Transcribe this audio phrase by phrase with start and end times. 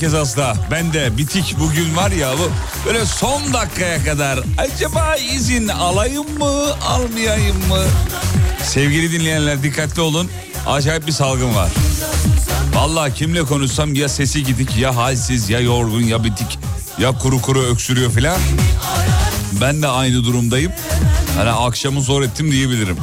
[0.00, 0.54] herkes hasta.
[0.70, 2.50] Ben de bitik bugün var ya bu
[2.86, 7.84] böyle son dakikaya kadar acaba izin alayım mı almayayım mı?
[8.62, 10.30] Sevgili dinleyenler dikkatli olun.
[10.66, 11.68] Acayip bir salgın var.
[12.74, 16.58] Vallahi kimle konuşsam ya sesi gidik ya halsiz ya yorgun ya bitik
[16.98, 18.38] ya kuru kuru öksürüyor filan.
[19.60, 20.72] Ben de aynı durumdayım.
[21.36, 22.96] Hani akşamı zor ettim diyebilirim.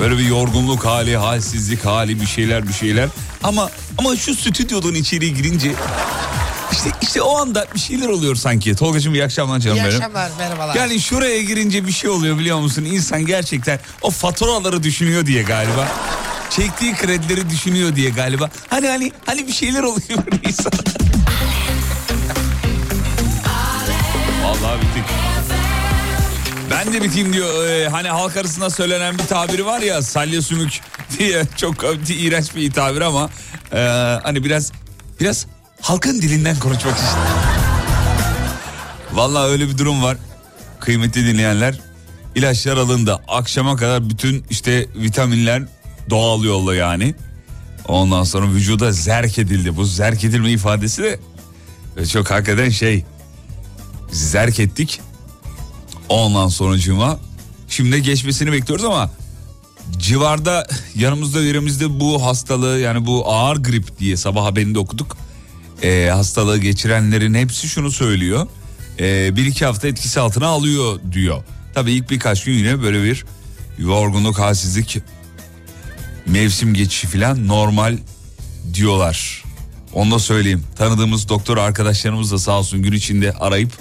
[0.00, 3.08] Böyle bir yorgunluk hali, halsizlik hali, bir şeyler bir şeyler.
[3.44, 5.72] Ama ama şu stüdyodan içeri girince
[6.72, 8.74] işte işte o anda bir şeyler oluyor sanki.
[8.76, 9.96] Tolgacığım iyi akşamlar canım İyi benim.
[9.96, 10.74] akşamlar merhabalar.
[10.74, 12.84] Yani şuraya girince bir şey oluyor biliyor musun?
[12.84, 15.88] İnsan gerçekten o faturaları düşünüyor diye galiba.
[16.50, 18.50] Çektiği kredileri düşünüyor diye galiba.
[18.70, 20.18] Hani hani hani bir şeyler oluyor
[20.48, 20.72] insan.
[24.44, 25.04] Vallahi bittik.
[26.70, 27.66] Ben de biteyim diyor.
[27.68, 30.80] Ee, hani halk arasında söylenen bir tabiri var ya salya sümük
[31.18, 33.30] diye çok iğrenç bir tabir ama
[33.72, 33.78] e,
[34.22, 34.72] hani biraz
[35.20, 35.46] biraz
[35.80, 37.18] halkın dilinden konuşmak istedim.
[39.12, 40.16] Vallahi öyle bir durum var.
[40.80, 41.80] Kıymetli dinleyenler.
[42.34, 43.20] İlaçlar alındı.
[43.28, 45.62] Akşama kadar bütün işte vitaminler
[46.10, 47.14] doğal yolla yani.
[47.88, 49.76] Ondan sonra vücuda zerk edildi.
[49.76, 51.20] Bu zerk edilme ifadesi de
[51.96, 53.04] e, çok hakikaten şey.
[54.12, 55.00] Zerk ettik.
[56.08, 57.18] Ondan sonucuma
[57.68, 59.10] şimdi geçmesini bekliyoruz ama
[59.98, 65.16] civarda yanımızda yerimizde bu hastalığı yani bu ağır grip diye sabah haberinde okuduk.
[65.82, 68.46] Ee, hastalığı geçirenlerin hepsi şunu söylüyor.
[69.00, 71.44] Ee, bir iki hafta etkisi altına alıyor diyor.
[71.74, 73.24] Tabii ilk birkaç gün yine böyle bir
[73.78, 74.98] yorgunluk, halsizlik,
[76.26, 77.98] mevsim geçişi falan normal
[78.74, 79.44] diyorlar.
[79.92, 80.64] Onu da söyleyeyim.
[80.76, 83.72] Tanıdığımız doktor arkadaşlarımız da sağ olsun gün içinde arayıp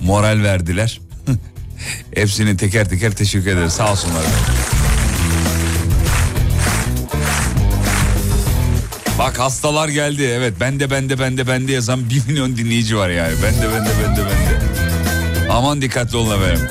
[0.00, 1.00] moral verdiler.
[2.14, 3.72] Hepsini teker teker teşekkür ederiz.
[3.72, 4.22] Sağ olsunlar.
[9.22, 10.22] Bak hastalar geldi.
[10.22, 13.34] Evet bende bende bende bende yazan bir milyon dinleyici var yani.
[13.42, 15.50] Bende bende bende bende.
[15.50, 16.68] Aman dikkatli olun efendim.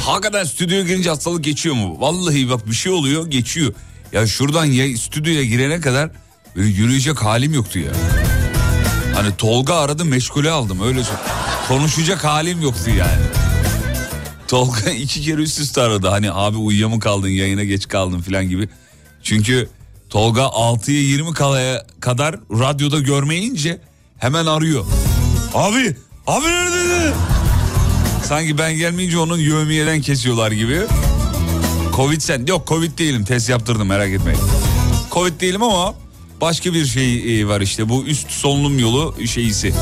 [0.00, 1.96] Hakikaten stüdyoya girince hastalık geçiyor mu?
[2.00, 3.72] Vallahi bak bir şey oluyor geçiyor.
[4.12, 6.10] Ya şuradan ya stüdyoya girene kadar
[6.56, 7.92] böyle yürüyecek halim yoktu ya.
[9.14, 11.00] Hani Tolga aradı meşgule aldım öyle.
[11.68, 13.39] Konuşacak halim yoktu yani.
[14.50, 16.08] Tolga iki kere üst üste aradı.
[16.08, 18.68] Hani abi uyuya mı kaldın yayına geç kaldın falan gibi.
[19.22, 19.68] Çünkü
[20.08, 23.80] Tolga 6'ya 20 kalaya kadar radyoda görmeyince
[24.18, 24.84] hemen arıyor.
[25.54, 27.14] Abi, abi neredeydin?
[28.24, 30.80] Sanki ben gelmeyince onun yövmiyeden kesiyorlar gibi.
[31.96, 34.40] Covid sen yok Covid değilim test yaptırdım merak etmeyin.
[35.12, 35.94] Covid değilim ama
[36.40, 39.74] başka bir şey e, var işte bu üst solunum yolu şeyisi.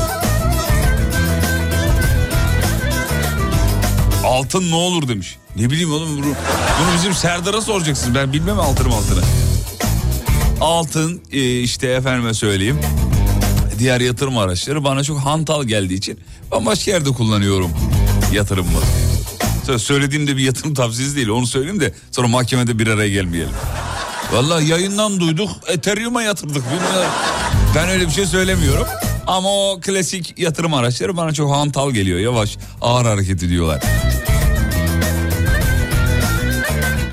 [4.29, 5.37] Altın ne olur demiş.
[5.55, 8.15] Ne bileyim oğlum bunu, bunu bizim Serdar'a soracaksınız.
[8.15, 9.21] Ben bilmem altınım altını.
[10.61, 12.79] Altın e, işte efendime söyleyeyim.
[13.79, 16.19] Diğer yatırım araçları bana çok hantal geldiği için
[16.51, 17.71] ben başka yerde kullanıyorum
[18.33, 18.79] yatırımımı.
[19.65, 23.53] Söz söylediğimde bir yatırım tavsiyesi değil onu söyleyeyim de sonra mahkemede bir araya gelmeyelim.
[24.31, 26.63] Vallahi yayından duyduk Ethereum'a yatırdık.
[27.75, 28.87] Ben öyle bir şey söylemiyorum.
[29.29, 32.19] Ama o klasik yatırım araçları bana çok hantal geliyor.
[32.19, 33.81] Yavaş ağır hareket ediyorlar.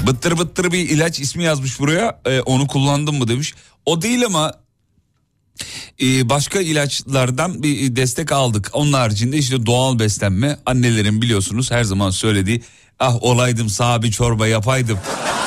[0.06, 2.20] Bıttır bıttır bir ilaç ismi yazmış buraya.
[2.26, 3.54] Ee, onu kullandım mı demiş.
[3.86, 4.52] O değil ama
[6.02, 8.70] e, başka ilaçlardan bir destek aldık.
[8.72, 10.58] Onun haricinde işte doğal beslenme.
[10.66, 12.62] Annelerin biliyorsunuz her zaman söylediği
[12.98, 14.98] ah olaydım sağ bir çorba yapaydım.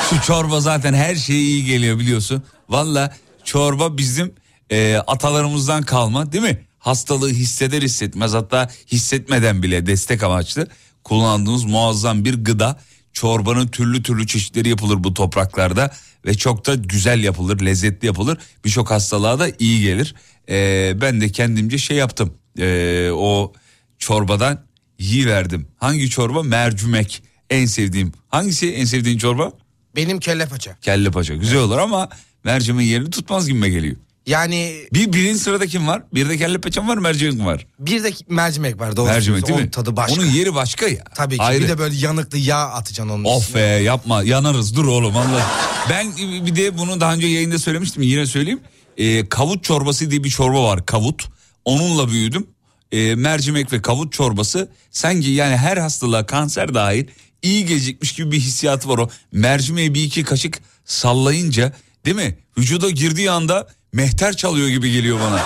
[0.10, 2.44] Şu çorba zaten her şeye iyi geliyor biliyorsun.
[2.70, 4.34] Valla çorba bizim
[4.70, 6.66] e, atalarımızdan kalma değil mi?
[6.80, 10.68] Hastalığı hisseder hissetmez hatta hissetmeden bile destek amaçlı
[11.04, 12.80] kullandığımız muazzam bir gıda.
[13.14, 15.92] Çorbanın türlü türlü çeşitleri yapılır bu topraklarda
[16.26, 18.38] ve çok da güzel yapılır, lezzetli yapılır.
[18.66, 20.16] Birçok hastalığa da iyi gelir.
[20.50, 22.34] Ee, ben de kendimce şey yaptım.
[22.60, 23.54] Ee, o
[24.00, 24.66] çorbadan
[25.00, 25.68] iyi verdim.
[25.78, 26.44] Hangi çorba?
[26.44, 27.24] Mercimek.
[27.50, 28.12] En sevdiğim.
[28.28, 29.52] Hangisi en sevdiğin çorba?
[29.96, 30.78] Benim kelle paça.
[30.82, 31.36] Kelle paça.
[31.36, 32.10] Güzel olur ama
[32.44, 33.96] mercimeğin yerini tutmaz gibime geliyor.
[34.30, 36.04] Yani Bir birinci sırada kim var?
[36.14, 37.68] Bir de kelle paça var, mercimek var.
[37.80, 39.08] bir de mercimek var doğru.
[39.08, 39.62] Mercimek değil mi?
[39.64, 40.22] Onun tadı başka.
[40.22, 41.04] Onun yeri başka ya.
[41.16, 41.64] Tabii ki Ayrı.
[41.64, 43.62] bir de böyle yanıklı yağ atacaksın onun Of üstüne.
[43.62, 45.48] be yapma yanarız dur oğlum Allah.
[45.90, 48.60] Ben bir de bunu daha önce yayında söylemiştim yine söyleyeyim.
[48.98, 51.30] Ee, kavut çorbası diye bir çorba var kavut.
[51.66, 52.48] Onunla büyüdüm.
[52.92, 57.06] Ee, mercimek ve kavut çorbası sanki yani her hastalığa kanser dahil
[57.42, 59.10] iyi gelecekmiş gibi bir hissiyatı var o.
[59.32, 61.74] Mercimeği bir iki kaşık sallayınca
[62.06, 62.38] değil mi?
[62.58, 65.40] Vücuda girdiği anda mehter çalıyor gibi geliyor bana.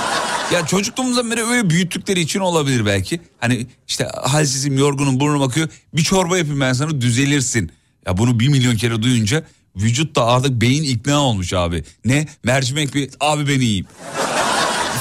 [0.54, 3.22] Ya çocukluğumuzdan beri öyle büyüttükleri için olabilir belki.
[3.40, 7.72] Hani işte halsizim yorgunum burnum akıyor bir çorba yapayım ben sana düzelirsin.
[8.06, 9.44] Ya bunu bir milyon kere duyunca
[9.75, 11.84] vücut da artık beyin ikna olmuş abi.
[12.06, 13.86] Ne mercimek bir abi ben iyiyim.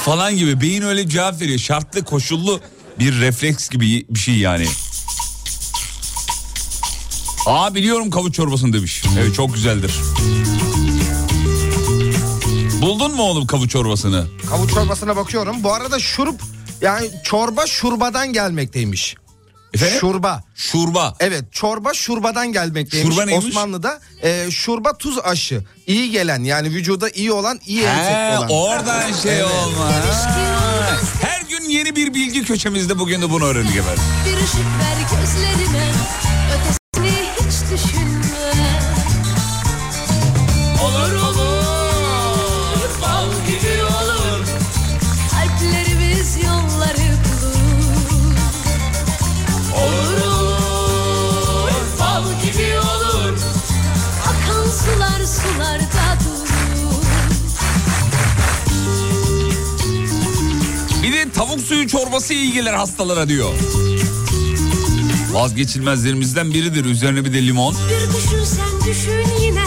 [0.05, 1.59] Falan gibi beyin öyle cevap veriyor.
[1.59, 2.61] Şartlı koşullu
[2.99, 4.65] bir refleks gibi bir şey yani.
[7.45, 9.03] Aa biliyorum kavuç çorbasını demiş.
[9.19, 9.93] Evet çok güzeldir.
[12.83, 14.25] Buldun mu oğlum kavuç çorbasını?
[14.49, 15.55] Kavut çorbasına bakıyorum.
[15.63, 16.41] Bu arada şurup
[16.81, 19.15] yani çorba şurbadan gelmekteymiş.
[19.73, 19.97] Efendim?
[19.99, 20.43] Şurba.
[20.55, 21.15] Şurba.
[21.19, 23.15] Evet çorba şurbadan gelmekteymiş.
[23.15, 23.45] Şurba neymiş?
[23.47, 25.63] Osmanlı'da e, şurba tuz aşı.
[25.87, 28.49] İyi gelen yani vücuda iyi olan iyi He, olan.
[28.49, 29.45] oradan şey Evet.
[29.65, 29.85] olma.
[29.85, 30.97] Ha.
[31.21, 34.03] Her gün yeni bir bilgi köşemizde bugün de bunu öğrendik efendim.
[34.25, 35.85] Bir ışık ver gözlerime
[61.35, 63.49] tavuk suyu çorbası iyi gelir hastalara diyor.
[65.31, 66.85] Vazgeçilmezlerimizden biridir.
[66.85, 67.75] Üzerine bir de limon.
[67.75, 69.63] Bir düşün sen düşün yine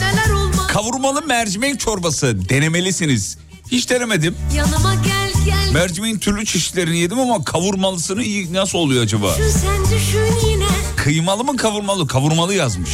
[0.00, 3.38] Neler olmaz Kavurmalı mercimek çorbası denemelisiniz.
[3.72, 4.34] Hiç denemedim.
[4.56, 9.34] Yanıma gel gel Mercimeğin türlü çeşitlerini yedim ama kavurmalısını iyi nasıl oluyor acaba?
[9.38, 10.64] Düşün sen düşün yine
[10.96, 12.06] Kıymalı mı kavurmalı?
[12.06, 12.90] Kavurmalı yazmış.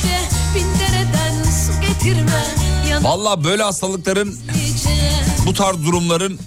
[3.02, 4.37] Vallahi böyle hastalıkların
[5.47, 6.38] bu tarz durumların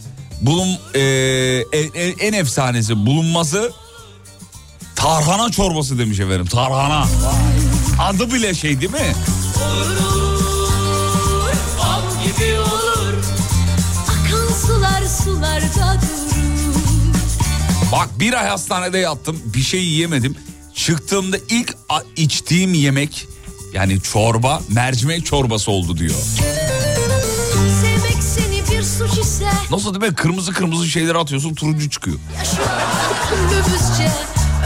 [0.46, 1.00] bulun e,
[1.72, 3.72] en, en- en efsanesi bulunması
[4.96, 6.46] tarhana çorbası demiş efendim.
[6.46, 7.08] Tarhana.
[8.00, 9.16] Adı bile şey değil mi?
[11.80, 13.14] Bal gibi olur
[14.04, 16.00] Akan sular sularda
[17.92, 20.36] Bak bir ay hastanede yattım bir şey yiyemedim.
[20.76, 21.76] Çıktığımda ilk
[22.16, 23.28] içtiğim yemek
[23.74, 26.16] yani çorba mercimek çorbası oldu diyor.
[29.72, 30.16] Nasıl değil mi?
[30.16, 32.18] Kırmızı kırmızı şeyler atıyorsun turuncu çıkıyor.
[33.34, 34.12] Ömrümüzce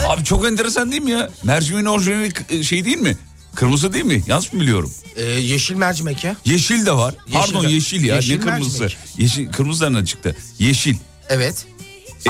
[0.08, 1.30] Abi çok enteresan değil mi ya?
[1.44, 3.16] Mercimeğin orijinali k- şey değil mi?
[3.54, 4.22] Kırmızı değil mi?
[4.26, 4.92] Yanlış mı biliyorum?
[5.16, 6.36] E, yeşil mercimek ya.
[6.44, 7.14] Yeşil de var.
[7.32, 8.14] Pardon de- yeşil ya.
[8.16, 8.82] yeşil ne kırmızısı?
[8.82, 9.06] mercimek.
[9.18, 10.36] Yeşil kırmızıdan çıktı.
[10.58, 10.96] Yeşil.
[11.28, 11.66] Evet.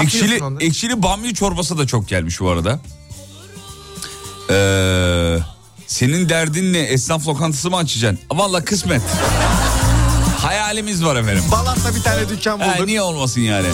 [0.02, 2.80] Ekşili ekşili bamya çorbası da çok gelmiş bu arada.
[4.50, 5.38] Ee,
[5.86, 6.78] senin derdin ne?
[6.78, 8.20] Esnaf lokantası mı açacaksın?
[8.32, 9.02] Valla kısmet.
[10.70, 11.44] Hayalimiz var efendim.
[11.52, 12.86] Balat'ta bir tane dükkan Ha, bulduk.
[12.86, 13.66] niye olmasın yani?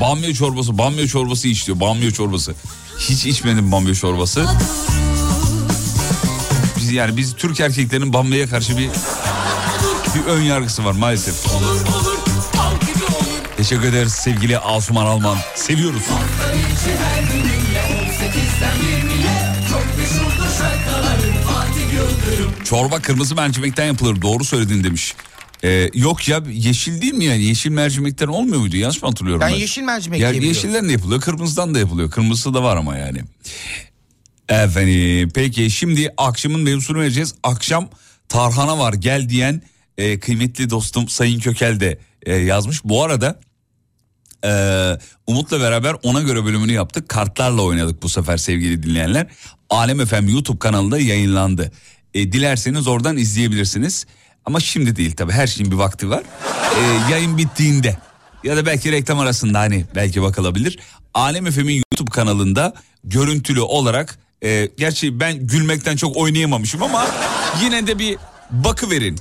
[0.00, 1.80] Bamya çorbası, bamya çorbası iç diyor.
[1.80, 2.54] Bamya çorbası.
[2.98, 4.46] Hiç içmedim bamya çorbası.
[6.76, 8.90] Biz yani biz Türk erkeklerinin bamyaya karşı bir
[10.14, 11.34] bir ön yargısı var maalesef.
[13.56, 15.36] Teşekkür ederiz sevgili Asuman Alman.
[15.54, 16.02] Seviyoruz.
[22.68, 24.22] Çorba kırmızı mercimekten yapılır.
[24.22, 25.14] Doğru söyledin demiş.
[25.64, 27.42] Ee, yok ya yeşil değil mi yani?
[27.42, 28.76] Yeşil mercimekten olmuyor muydu?
[28.76, 29.56] Yanlış mı hatırlıyorum Ben ben?
[29.56, 30.56] yeşil mercimek Ya yiyebiliyorum.
[30.56, 32.10] yeşilden de yapılıyor, kırmızıdan da yapılıyor.
[32.10, 33.20] Kırmızısı da var ama yani.
[34.48, 37.34] Efendim peki şimdi akşamın mevzusunu vereceğiz.
[37.42, 37.88] Akşam
[38.28, 39.62] tarhana var gel diyen
[39.98, 42.84] e, kıymetli dostum Sayın Kökel de e, yazmış.
[42.84, 43.40] Bu arada
[44.44, 44.50] e,
[45.26, 47.08] Umut'la beraber ona göre bölümünü yaptık.
[47.08, 49.26] Kartlarla oynadık bu sefer sevgili dinleyenler.
[49.70, 51.72] Alem FM YouTube kanalında yayınlandı.
[52.18, 54.06] E, dilerseniz oradan izleyebilirsiniz.
[54.44, 56.22] Ama şimdi değil tabii her şeyin bir vakti var.
[56.78, 57.96] E, yayın bittiğinde
[58.44, 60.78] ya da belki reklam arasında hani belki bakılabilir.
[61.14, 67.06] Alem FM'in YouTube kanalında görüntülü olarak e, gerçi ben gülmekten çok oynayamamışım ama
[67.62, 68.16] yine de bir
[68.50, 69.18] bakı verin.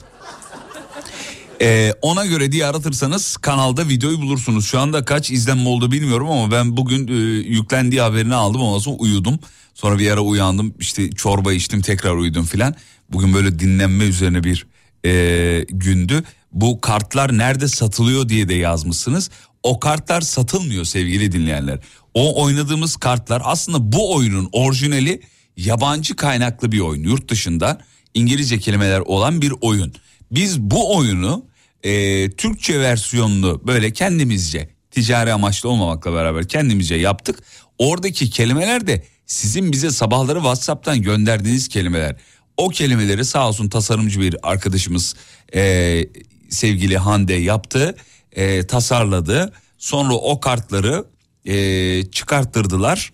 [1.61, 4.65] Ee, ona göre diye aratırsanız kanalda videoyu bulursunuz.
[4.65, 7.13] Şu anda kaç izlenme oldu bilmiyorum ama ben bugün e,
[7.47, 9.39] yüklendiği haberini aldım ondan sonra uyudum.
[9.73, 12.75] Sonra bir ara uyandım işte çorba içtim tekrar uyudum filan.
[13.09, 14.67] Bugün böyle dinlenme üzerine bir
[15.05, 16.23] e, gündü.
[16.51, 19.29] Bu kartlar nerede satılıyor diye de yazmışsınız.
[19.63, 21.79] O kartlar satılmıyor sevgili dinleyenler.
[22.13, 25.21] O oynadığımız kartlar aslında bu oyunun orijinali
[25.57, 27.03] yabancı kaynaklı bir oyun.
[27.03, 27.81] Yurt dışında
[28.13, 29.93] İngilizce kelimeler olan bir oyun.
[30.31, 31.45] Biz bu oyunu
[31.83, 37.39] e, Türkçe versiyonunu böyle kendimizce ticari amaçlı olmamakla beraber kendimizce yaptık.
[37.77, 42.15] Oradaki kelimeler de sizin bize sabahları WhatsApp'tan gönderdiğiniz kelimeler.
[42.57, 45.15] O kelimeleri sağ olsun tasarımcı bir arkadaşımız
[45.55, 46.03] e,
[46.49, 47.95] sevgili Hande yaptı,
[48.31, 49.53] e, tasarladı.
[49.77, 51.05] Sonra o kartları
[51.45, 53.13] e, çıkarttırdılar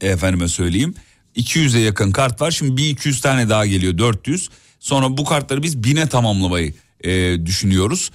[0.00, 0.94] efendime söyleyeyim
[1.36, 2.50] 200'e yakın kart var.
[2.50, 4.48] Şimdi bir 200 tane daha geliyor 400.
[4.82, 6.74] Sonra bu kartları biz bine tamamlamayı
[7.04, 8.10] e, düşünüyoruz.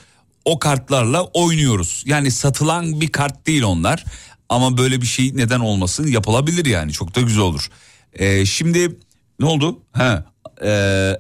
[0.46, 2.04] O kartlarla oynuyoruz.
[2.06, 4.04] Yani satılan bir kart değil onlar.
[4.50, 7.68] Ama böyle bir şey neden olmasın yapılabilir yani çok da güzel olur.
[8.14, 9.00] E, şimdi
[9.40, 9.80] ne oldu?
[9.92, 10.26] Ha,
[10.64, 10.70] e,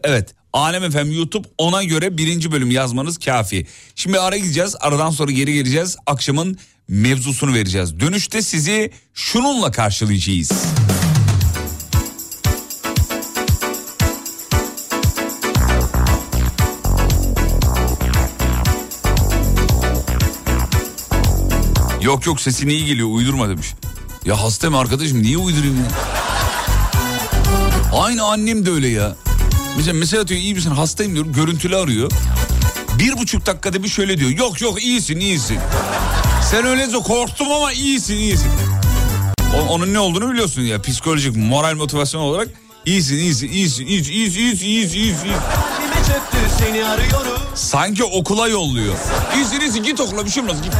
[0.03, 3.67] evet Alem FM YouTube ona göre birinci bölüm yazmanız kafi.
[3.95, 7.99] Şimdi ara gideceğiz aradan sonra geri geleceğiz akşamın mevzusunu vereceğiz.
[7.99, 10.51] Dönüşte sizi şununla karşılayacağız.
[22.07, 23.73] Yok yok sesin iyi geliyor uydurma demiş.
[24.25, 25.91] Ya hasta mı arkadaşım niye uydurayım ya?
[27.93, 29.15] Aynı annem de öyle ya.
[29.77, 32.11] Mesela, mesela diyor iyi misin hastayım diyorum görüntülü arıyor.
[32.99, 34.29] Bir buçuk dakikada bir şöyle diyor.
[34.29, 35.59] Yok yok iyisin iyisin.
[36.51, 38.51] Sen öyle de korktum ama iyisin iyisin.
[39.69, 42.47] Onun ne olduğunu biliyorsun ya psikolojik moral motivasyon olarak
[42.85, 44.97] iyisin iyisin iyisin iyisin iyisin iyisin iyisin.
[44.99, 45.31] iyisin.
[47.55, 48.95] Sanki okula yolluyor.
[49.35, 50.73] İyisin iyisin git okula bir şey olmaz git.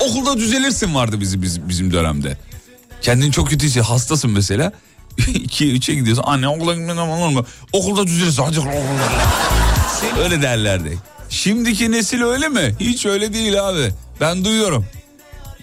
[0.00, 2.38] Okulda düzelirsin vardı bizim, bizim, dönemde.
[3.02, 4.72] Kendin çok kötü hissi hastasın mesela.
[5.18, 6.24] 2'ye 3'e gidiyorsun.
[6.26, 7.46] Anne okula gitmeden olur mu?
[7.72, 10.22] Okulda düzelirsin hadi okulda.
[10.24, 10.98] Öyle derlerdi.
[11.28, 12.76] Şimdiki nesil öyle mi?
[12.80, 13.90] Hiç öyle değil abi.
[14.20, 14.86] Ben duyuyorum.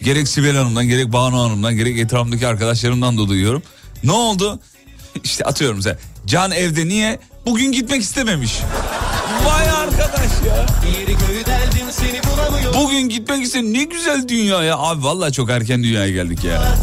[0.04, 3.64] Gerek Sibel Hanım'dan gerek Banu Hanım'dan gerek etrafımdaki arkadaşlarımdan da duyuyorum.
[4.04, 4.60] Ne oldu?
[5.24, 5.98] İşte atıyorum mesela.
[6.26, 7.20] Can evde niye?
[7.46, 8.54] Bugün gitmek istememiş.
[9.46, 10.66] Vay arkadaş ya.
[12.74, 13.74] Bugün gitmek istedim.
[13.74, 14.78] Ne güzel dünya ya.
[14.78, 16.76] Abi vallahi çok erken dünyaya geldik ya.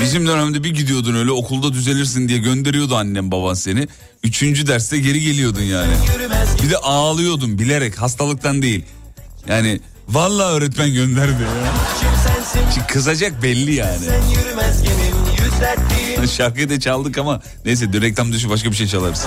[0.00, 3.88] Bizim dönemde bir gidiyordun öyle okulda düzelirsin diye gönderiyordu annem baban seni.
[4.22, 5.92] Üçüncü derste geri geliyordun yani.
[6.62, 8.84] Bir de ağlıyordun bilerek hastalıktan değil.
[9.48, 11.48] Yani vallahi öğretmen gönderdi ya.
[12.74, 13.98] Şimdi kızacak belli yani.
[13.98, 15.09] sen yürümez dertliyim
[16.28, 19.26] Şarkıyı da çaldık ama neyse dur reklam dışı başka bir şey çalarız.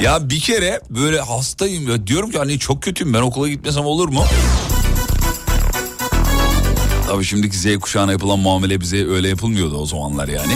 [0.00, 4.08] ya bir kere böyle hastayım ya diyorum ki hani çok kötüyüm ben okula gitmesem olur
[4.08, 4.24] mu?
[7.08, 10.52] Tabii şimdiki Z kuşağına yapılan muamele bize öyle yapılmıyordu o zamanlar yani.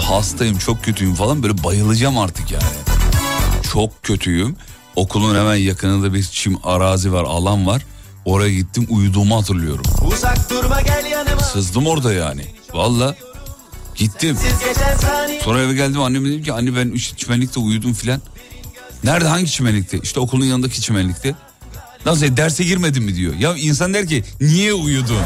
[0.00, 2.62] Hastayım çok kötüyüm falan böyle bayılacağım artık yani.
[3.72, 4.56] Çok kötüyüm.
[4.96, 7.82] Okulun hemen yakınında bir çim arazi var alan var.
[8.24, 9.84] Oraya gittim uyuduğumu hatırlıyorum.
[10.02, 12.44] Uzak durma gel yanıma Sızdım orada yani.
[12.72, 13.14] Valla
[13.94, 14.36] gittim.
[15.44, 18.20] Sonra eve geldim anneme dedim ki anne ben çimenlikte uyudum filan.
[19.04, 19.98] Nerede hangi çimenlikte?
[20.02, 21.34] İşte okulun yanındaki çimenlikte.
[22.06, 23.34] Nasıl derse girmedin mi diyor.
[23.34, 25.22] Ya insan der ki niye uyudun?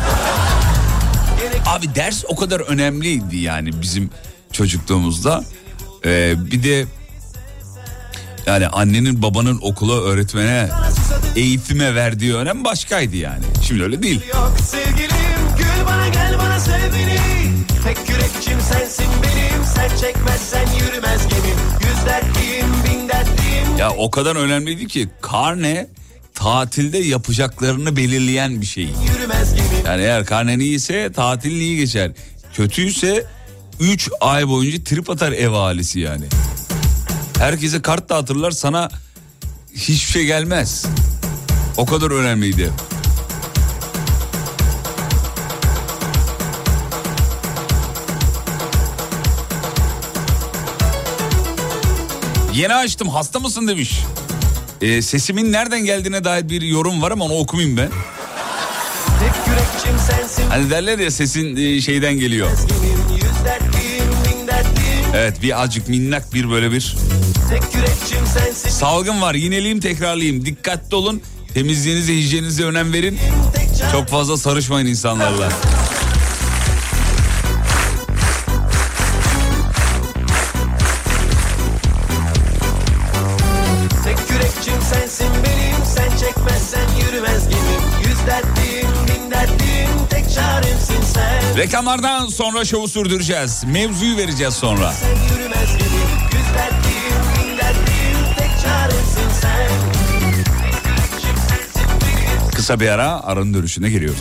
[1.67, 4.11] Abi ders o kadar önemliydi yani bizim
[4.53, 5.45] çocukluğumuzda.
[6.05, 6.87] Ee, bir de
[8.47, 10.69] yani annenin babanın okula öğretmene
[11.37, 13.45] eğitime verdiği önem başkaydı yani.
[13.67, 14.21] Şimdi öyle değil.
[14.35, 17.19] Yok sevgilim gül bana gel bana sev beni
[17.85, 24.37] Tek yürekçim sensin benim Sen çekmezsen yürümez gemim Yüz dertliyim bin dertliyim Ya o kadar
[24.37, 25.87] önemliydi ki karne
[26.35, 28.89] tatilde yapacaklarını belirleyen bir şey.
[29.87, 32.11] Yani eğer karnen iyiyse tatilin iyi geçer.
[32.55, 33.27] Kötüyse
[33.81, 36.25] 3 ay boyunca trip atar ev ahalisi yani.
[37.39, 38.89] Herkese kart dağıtırlar sana
[39.75, 40.87] hiçbir şey gelmez.
[41.77, 42.71] O kadar önemliydi.
[52.55, 54.01] Yeni açtım hasta mısın demiş.
[54.83, 57.89] Ee, sesimin nereden geldiğine dair bir yorum var ama onu okumayayım ben.
[59.21, 62.49] Tek yürekçim sensin Hani derler ya sesin e, şeyden geliyor.
[65.15, 66.97] Evet bir acık minnak bir böyle bir
[67.51, 69.35] Tek yürekçim sensin salgın var.
[69.35, 70.47] Yineleyeyim tekrarlayayım.
[70.47, 71.23] Dikkatli olun.
[71.55, 73.19] Temizliğinize hijyeninize önem verin.
[73.93, 75.49] Çok fazla sarışmayın insanlarla.
[91.57, 93.65] Reklamlardan sonra şovu sürdüreceğiz.
[93.67, 94.93] Mevzuyu vereceğiz sonra.
[94.93, 95.54] Sen
[102.65, 104.21] Kısa bir ara aranın dönüşüne geliyoruz.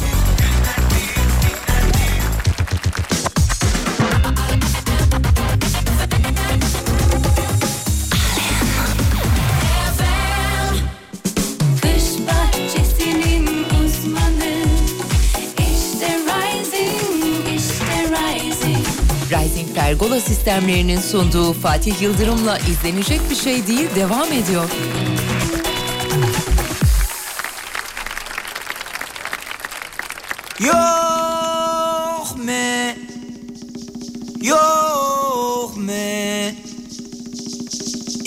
[19.75, 24.69] Pergola sistemlerinin sunduğu Fatih Yıldırım'la izlenecek bir şey değil devam ediyor.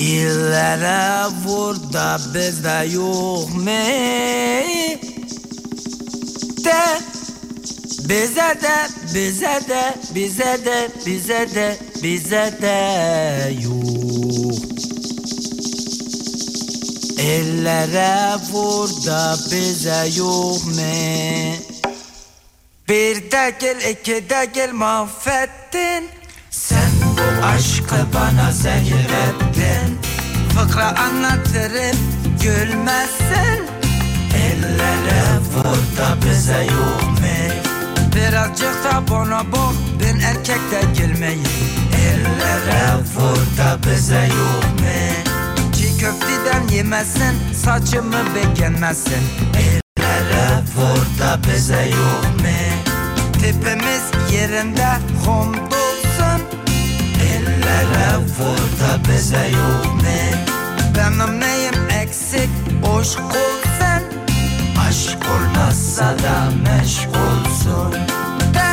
[0.07, 3.83] İllere vur da bizde yok mu?
[6.65, 6.83] De
[8.09, 8.77] bize de
[9.15, 14.59] bize de bize de bize de bize de yok.
[17.19, 21.57] Ellere vur da bize yok mu?
[22.89, 26.09] Bir de gel iki de gel mahvettin
[26.51, 29.46] Sen bu aşkı bana zehir ettin
[30.57, 31.97] Fıkra anlatırım
[32.43, 33.67] gülmezsin
[34.37, 37.27] Ellere vur da bize mu?
[38.17, 39.09] Birazcık da
[39.53, 41.43] bak ben erkek de girmeyim
[42.09, 45.33] Ellere vur da bize mu?
[45.73, 49.23] Çiğ köfteden yemesin saçımı beğenmezsin
[49.55, 51.91] Ellere vur da bize
[52.43, 52.57] mu?
[53.33, 54.87] Tipimiz yerinde
[55.27, 55.77] hamdolsun
[56.17, 56.66] Ellere
[58.39, 60.03] vur da bize yok mu?
[60.97, 62.51] Benim neyim eksik?
[62.99, 64.03] Aşk olsun
[64.89, 67.93] Aşk olmazsa da meşgulsun
[68.55, 68.71] De.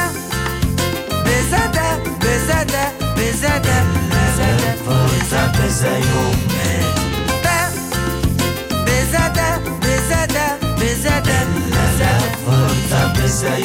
[1.25, 1.87] Bize de
[2.21, 2.85] bize de
[3.17, 3.77] bize de.
[4.09, 4.75] Bize de
[5.31, 5.93] da bize?
[7.43, 7.59] De.
[8.85, 9.49] Bize de
[10.33, 10.47] de
[10.81, 11.37] bize de.
[11.69, 12.21] De
[12.91, 13.57] da bize?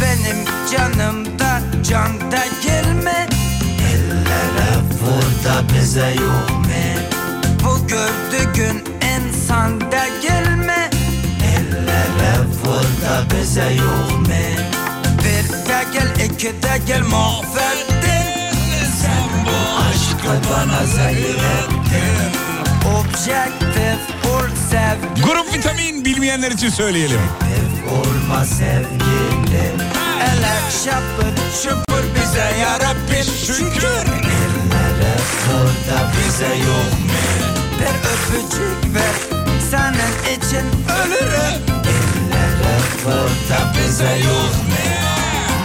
[0.00, 2.95] Benim canımda can da gelme
[5.46, 6.66] da bize yok mu?
[7.64, 8.84] Bu gördüğün
[9.16, 10.90] insan da gelme.
[11.44, 14.26] Ellere vur da bize yok mu?
[15.18, 18.56] Bir de gel iki de gel mahvettin
[19.02, 22.30] Sen bu aşkı bana zehir ettin
[22.96, 27.20] Objektif ol sevgi Grup vitamin bilmeyenler için söyleyelim.
[27.90, 29.76] olma sevgilim
[30.20, 34.06] Eller şapır şupur bize yarabbim şükür
[34.96, 35.16] Ellere
[35.48, 37.22] vur da bize yok mu?
[37.80, 39.16] Bir öpücük ver
[39.70, 40.66] senin için
[41.00, 44.86] ölürüm Ellere vur da bize yok mu?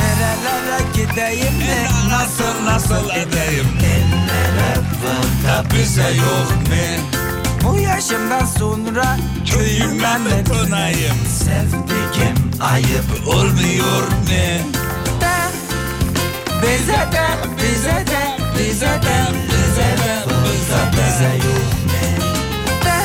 [0.02, 1.88] Nerelere gideyim mi?
[2.10, 3.68] Nasıl nasıl edeyim?
[3.84, 7.06] Ellere vur da bize yok mu?
[7.64, 9.18] Bu yaşımdan sonra
[9.54, 11.16] köyüme mi döneyim?
[11.40, 14.72] Sevdiğim ayıp olmuyor mu?
[15.22, 15.38] De,
[16.62, 18.31] bize de, bize de,
[18.62, 19.18] bize de,
[19.50, 22.32] bize de, bize de, bize yok mu?
[22.86, 23.00] De,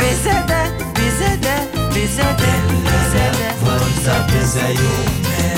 [0.00, 0.62] bize de,
[0.96, 1.56] bize de
[1.94, 2.52] bize de
[3.60, 5.48] Fırsa bize yok ne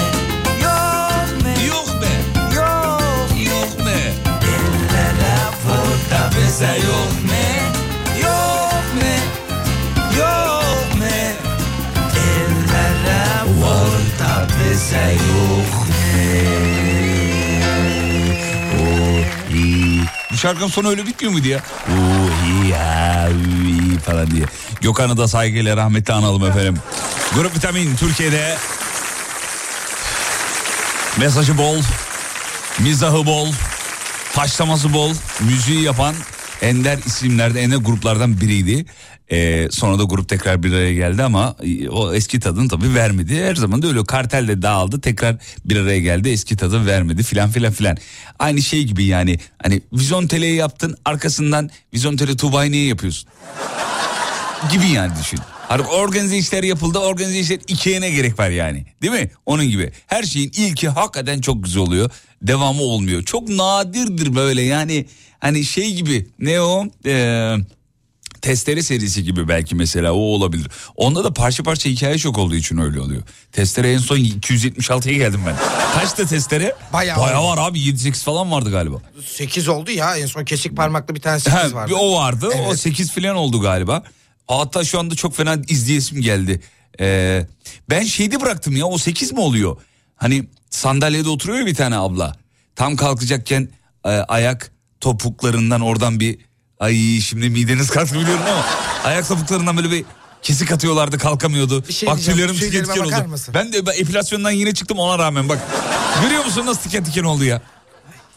[0.65, 2.13] Yok ne Yok be.
[2.57, 3.99] Yok ne Yok be.
[4.53, 7.68] Ellere vur da bize yok ne
[20.39, 21.61] şarkının sonu öyle bitmiyor muydu ya?
[24.07, 24.45] Falan diye.
[24.81, 26.77] Gökhan'ı da saygıyla rahmetle analım efendim.
[27.35, 28.57] Grup Vitamin Türkiye'de
[31.17, 31.77] mesajı bol,
[32.79, 33.53] mizahı bol,
[34.35, 36.15] taşlaması bol, müziği yapan
[36.63, 38.85] ender isimlerden, ender gruplardan biriydi.
[39.33, 41.57] Ee, sonra da grup tekrar bir araya geldi ama
[41.91, 43.45] o eski tadını tabii vermedi.
[43.45, 47.51] Her zaman da öyle kartel de dağıldı tekrar bir araya geldi eski tadı vermedi filan
[47.51, 47.97] filan filan.
[48.39, 53.29] Aynı şey gibi yani hani vizyon teleyi yaptın arkasından vizyon tele Tuba'yı niye yapıyorsun?
[54.73, 55.41] gibi yani düşün.
[55.69, 59.31] Hani organize işler yapıldı organize işler ikiye ne gerek var yani değil mi?
[59.47, 62.11] Onun gibi her şeyin ilki hakikaten çok güzel oluyor
[62.43, 63.23] devamı olmuyor.
[63.25, 65.07] Çok nadirdir böyle yani
[65.41, 67.55] hani şey gibi ne o Ee,
[68.43, 70.69] Testere serisi gibi belki mesela o olabilir.
[70.97, 73.23] Onda da parça parça hikaye çok olduğu için öyle oluyor.
[73.53, 75.57] Testere en son 276'ya geldim ben.
[75.95, 76.75] Kaçtı testere?
[76.93, 78.97] Bayağı Bayağı var abi 7-8 falan vardı galiba.
[79.27, 81.95] 8 oldu ya en son kesik parmaklı bir tane 8 Ha, vardı.
[81.95, 82.49] o vardı.
[82.49, 82.79] O Evet.
[82.81, 84.03] 8 falan oldu galiba.
[84.49, 86.61] Hatta şu anda çok fena izleyesim geldi.
[87.01, 87.47] Ee,
[87.91, 89.77] ben şeyde bıraktım ya o 8 mi oluyor?
[90.19, 92.37] Hani sandalyede oturuyor bir tane abla.
[92.77, 93.69] Tam kalkacakken
[94.05, 96.39] e, ayak topuklarından oradan bir
[96.81, 98.65] ay şimdi mideniz kalktı biliyorum ama
[99.05, 100.05] ayak topuklarından böyle bir
[100.43, 101.85] kesik atıyorlardı kalkamıyordu.
[101.89, 103.29] Bir şey bak tüylerim tüylerime tiken bakar oldu.
[103.29, 103.55] mısın?
[103.55, 105.59] Ben de ben epilasyondan yine çıktım ona rağmen bak.
[106.23, 107.63] Görüyor musun nasıl tiken tiken oldu ya?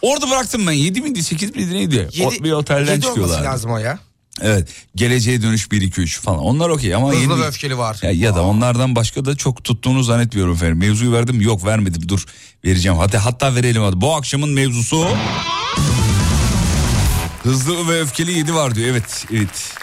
[0.01, 2.09] Orada bıraktım ben 7 miydi 8 miydi neydi?
[2.11, 3.43] O- Yedi- bir otelden yedi olması çıkıyorlar.
[3.51, 3.99] lazım o ya.
[4.41, 4.69] Evet.
[4.95, 6.39] Geleceğe dönüş 1 2 3 falan.
[6.39, 7.99] Onlar okey ama Hızlı yeni- ve öfkeli var.
[8.01, 10.77] Ya, ya da onlardan başka da çok tuttuğunu zannetmiyorum efendim.
[10.77, 11.41] Mevzuyu verdim?
[11.41, 12.09] Yok vermedim.
[12.09, 12.23] Dur
[12.65, 12.97] vereceğim.
[12.97, 14.01] Hatta hatta verelim hadi.
[14.01, 15.07] Bu akşamın mevzusu
[17.43, 18.87] Hızlı ve öfkeli 7 var diyor.
[18.87, 19.73] Evet, evet.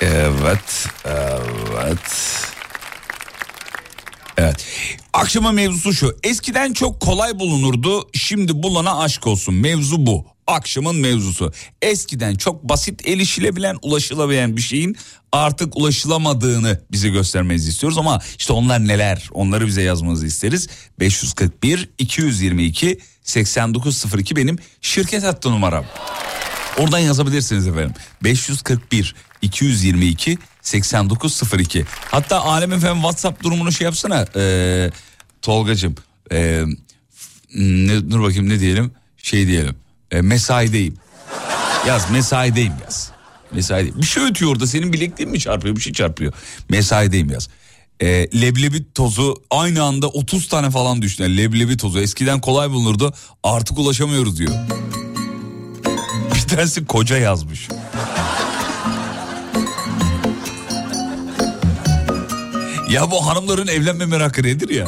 [0.00, 2.46] Evet, evet.
[4.36, 4.66] Evet.
[5.12, 6.16] Akşama mevzusu şu.
[6.24, 8.08] Eskiden çok kolay bulunurdu.
[8.14, 9.54] Şimdi bulana aşk olsun.
[9.54, 10.26] Mevzu bu.
[10.50, 11.52] Akşamın mevzusu.
[11.82, 14.96] Eskiden çok basit erişilebilen, ulaşılabilen bir şeyin
[15.32, 19.28] artık ulaşılamadığını bize göstermenizi istiyoruz ama işte onlar neler?
[19.32, 20.68] Onları bize yazmanızı isteriz.
[21.00, 25.84] 541 222 8902 benim şirket hattı numaram.
[26.78, 27.94] Oradan yazabilirsiniz efendim.
[28.24, 31.84] 541 222 8902.
[32.10, 34.26] Hatta Alem efendim WhatsApp durumunu şey yapsana.
[34.36, 34.90] Ee,
[35.42, 35.94] Tolgacığım.
[36.32, 36.64] Ee,
[37.54, 38.92] ne, dur bakayım ne diyelim?
[39.16, 39.76] Şey diyelim.
[40.10, 40.94] Ee, mesaideyim.
[41.86, 43.10] Yaz mesaideyim yaz.
[43.52, 43.96] Mesaideyim.
[44.00, 45.76] Bir şey ötüyor orada senin bilekliğin mi çarpıyor?
[45.76, 46.32] Bir şey çarpıyor.
[46.68, 47.48] Mesaideyim yaz.
[48.00, 48.06] Ee,
[48.40, 51.22] leblebi tozu aynı anda 30 tane falan düştü.
[51.22, 54.52] Yani leblebi tozu eskiden kolay bulunurdu artık ulaşamıyoruz diyor.
[56.34, 57.68] Bir tanesi koca yazmış.
[62.90, 64.86] Ya bu hanımların evlenme merakı nedir ya?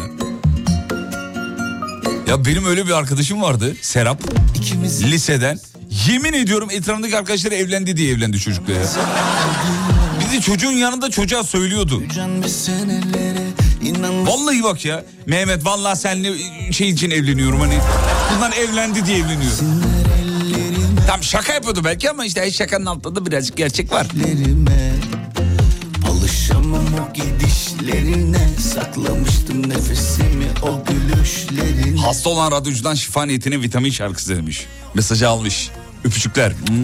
[2.28, 4.22] Ya benim öyle bir arkadaşım vardı Serap.
[5.11, 5.58] Liseden.
[6.08, 8.82] Yemin ediyorum etrafındaki arkadaşları evlendi diye evlendi çocukla ya.
[10.20, 12.02] Bir de çocuğun yanında çocuğa söylüyordu.
[14.26, 15.04] Vallahi bak ya.
[15.26, 16.32] Mehmet vallahi seninle
[16.72, 17.78] şey için evleniyorum hani.
[18.37, 19.52] Bunlar evlendi diye evleniyor.
[21.06, 24.06] Tam şaka yapıyordu belki ama işte şakanın altında da birazcık gerçek var.
[24.26, 24.81] Ellerime
[27.82, 34.66] gidişlerine Saklamıştım nefesimi o gülüşlerine Hasta olan radyocudan şifa niyetine vitamin şarkısı demiş.
[34.94, 35.70] Mesajı almış.
[36.04, 36.52] Öpücükler.
[36.52, 36.82] Hmm.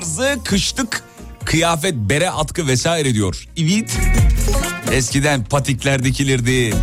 [0.00, 1.02] Tarzı kışlık
[1.44, 3.48] kıyafet, bere, atkı vesaire diyor.
[3.56, 3.98] Evet.
[4.92, 6.74] Eskiden patikler dikilirdi.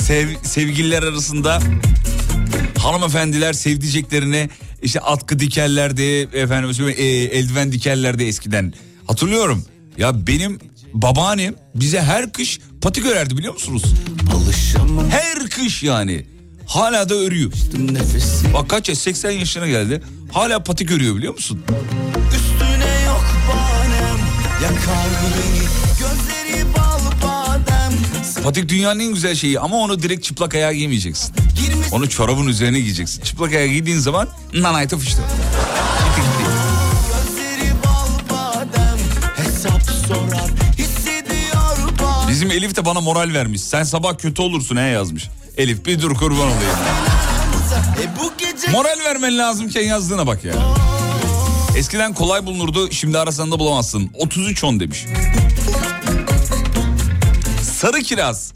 [0.00, 1.60] Sev, sevgililer arasında
[2.78, 4.48] hanımefendiler sevdiceklerine
[4.82, 6.02] işte atkı dikerlerdi.
[6.32, 8.74] Efendim e, eldiven dikerlerdi eskiden.
[9.06, 9.64] Hatırlıyorum.
[9.98, 10.58] Ya benim
[10.92, 13.84] babaannem bize her kış patik örerdi biliyor musunuz?
[15.10, 16.26] Her kış yani.
[16.66, 17.52] Hala da örüyor.
[18.54, 20.02] Bak kaç yaş 80 yaşına geldi.
[20.32, 21.62] Hala patik örüyor biliyor musun?
[22.34, 24.18] Üstüne yok banem
[24.62, 25.60] Yakar beni
[25.98, 27.92] Gözleri bal badem
[28.44, 31.34] Patik dünyanın en güzel şeyi ama onu direkt çıplak ayağa giymeyeceksin.
[31.92, 33.22] Onu çorabın üzerine giyeceksin.
[33.22, 34.28] Çıplak ayağa giydiğin zaman
[40.78, 43.60] hissediyor bak Bizim Elif de bana moral vermiş.
[43.60, 45.28] Sen sabah kötü olursun he yazmış.
[45.56, 46.76] Elif bir dur kurban olayım.
[48.02, 50.54] E bu gece Moral vermen lazımken yazdığına bak ya.
[51.76, 54.10] Eskiden kolay bulunurdu şimdi arasan da bulamazsın.
[54.18, 55.06] 33-10 demiş.
[57.62, 58.52] Sarı kiraz.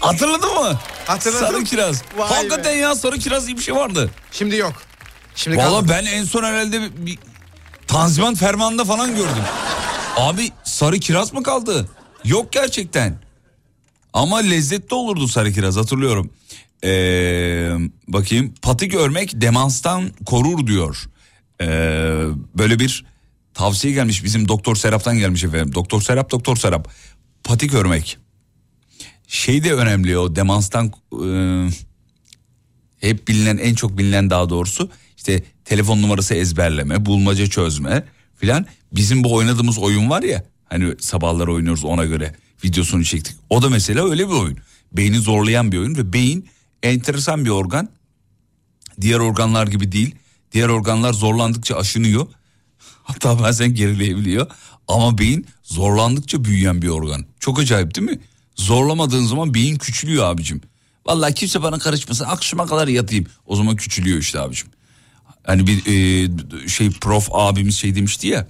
[0.00, 0.78] Hatırladın mı?
[1.06, 1.46] Hatırladım.
[1.46, 2.02] Sarı kiraz.
[2.16, 2.78] Vay Hakikaten be.
[2.78, 4.10] ya sarı kiraz diye bir şey vardı.
[4.32, 4.72] Şimdi yok.
[5.34, 7.18] Şimdi Valla ben en son herhalde bir, bir
[7.86, 9.44] Tanzimat fermanında falan gördüm.
[10.16, 11.88] Abi sarı kiraz mı kaldı?
[12.24, 13.18] Yok gerçekten.
[14.12, 16.30] Ama lezzetli olurdu sarı kiraz hatırlıyorum.
[16.84, 17.72] Ee,
[18.08, 21.04] bakayım patik örmek demanstan korur diyor.
[21.60, 21.66] Ee,
[22.58, 23.04] böyle bir
[23.54, 25.74] tavsiye gelmiş bizim Doktor Serap'tan gelmiş efendim.
[25.74, 26.88] Doktor Serap Doktor Serap.
[27.44, 28.18] Patik örmek.
[29.26, 31.28] Şey de önemli o demanstan e,
[33.00, 38.04] hep bilinen en çok bilinen daha doğrusu işte telefon numarası ezberleme, bulmaca çözme
[38.36, 38.66] filan.
[38.92, 43.36] Bizim bu oynadığımız oyun var ya hani sabahlar oynuyoruz ona göre videosunu çektik.
[43.50, 44.58] O da mesela öyle bir oyun.
[44.92, 46.48] Beyni zorlayan bir oyun ve beyin
[46.82, 47.88] enteresan bir organ.
[49.00, 50.14] Diğer organlar gibi değil.
[50.52, 52.26] Diğer organlar zorlandıkça aşınıyor.
[53.02, 54.46] Hatta bazen gerileyebiliyor.
[54.88, 57.24] Ama beyin zorlandıkça büyüyen bir organ.
[57.40, 58.20] Çok acayip değil mi?
[58.56, 60.60] Zorlamadığın zaman beyin küçülüyor abicim.
[61.06, 63.26] Vallahi kimse bana karışmasın akşama kadar yatayım.
[63.46, 64.68] O zaman küçülüyor işte abicim.
[65.44, 68.48] Hani bir e, şey prof abimiz şey demişti ya.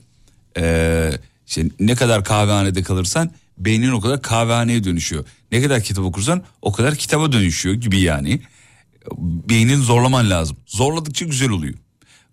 [0.57, 1.13] E,
[1.47, 3.31] işte ne kadar kahvehanede kalırsan
[3.65, 5.25] beynin o kadar kahvehaneye dönüşüyor.
[5.53, 8.41] Ne kadar kitap okursan o kadar kitaba dönüşüyor gibi yani.
[9.49, 10.57] Beynin zorlaman lazım.
[10.67, 11.75] Zorladıkça güzel oluyor.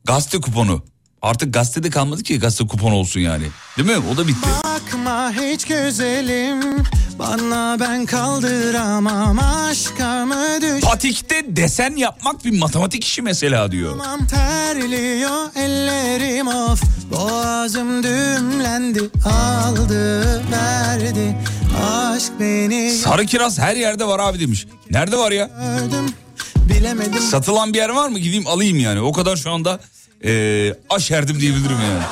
[0.06, 0.84] Gazete kuponu.
[1.22, 3.44] Artık gazetede kalmadı ki gazete kupon olsun yani.
[3.78, 4.06] Değil mi?
[4.14, 4.50] O da bitti.
[4.64, 6.84] Bakma hiç güzelim
[7.20, 10.36] Bana ben kaldıramam Aşka mı
[10.82, 13.94] Patikte desen yapmak bir matematik işi mesela diyor.
[14.00, 21.38] düşmem Terliyor ellerim of Boğazım düğümlendi Aldı verdi
[21.84, 24.68] Aşk beni Sarı kiraz her yerde var abi demiş.
[24.92, 25.46] Nerede var ya?
[25.46, 26.14] gördüm
[26.56, 28.20] Bilemedim Satılan bir yer var mı?
[28.20, 29.02] Gideyim alayım yani.
[29.02, 29.80] O kadar şu anda
[30.24, 32.04] eee aşerdim diyebilirim yani.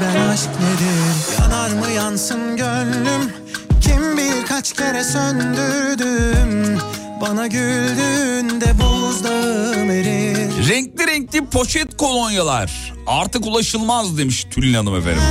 [0.00, 3.32] ben aşk nedir Yanar mı yansın gönlüm
[3.80, 6.78] Kim bilir kaç kere söndürdüm
[7.22, 12.92] Bana güldüğünde buzdağım erir Renkli renkli poşet kolonyalar.
[13.06, 15.22] Artık ulaşılmaz demiş Tülin Hanım efendim.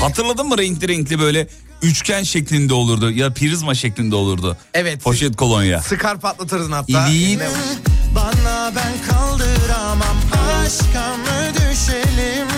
[0.00, 1.46] Hatırladın mı renkli renkli böyle
[1.82, 4.56] üçgen şeklinde olurdu ya prizma şeklinde olurdu.
[4.74, 5.02] Evet.
[5.02, 5.82] Poşet kolonya.
[5.82, 7.08] Sıkar patlatırız hatta.
[7.08, 7.48] Eline-
[8.14, 10.16] Bana ben kaldıramam
[10.64, 12.48] Aşka mı düşelim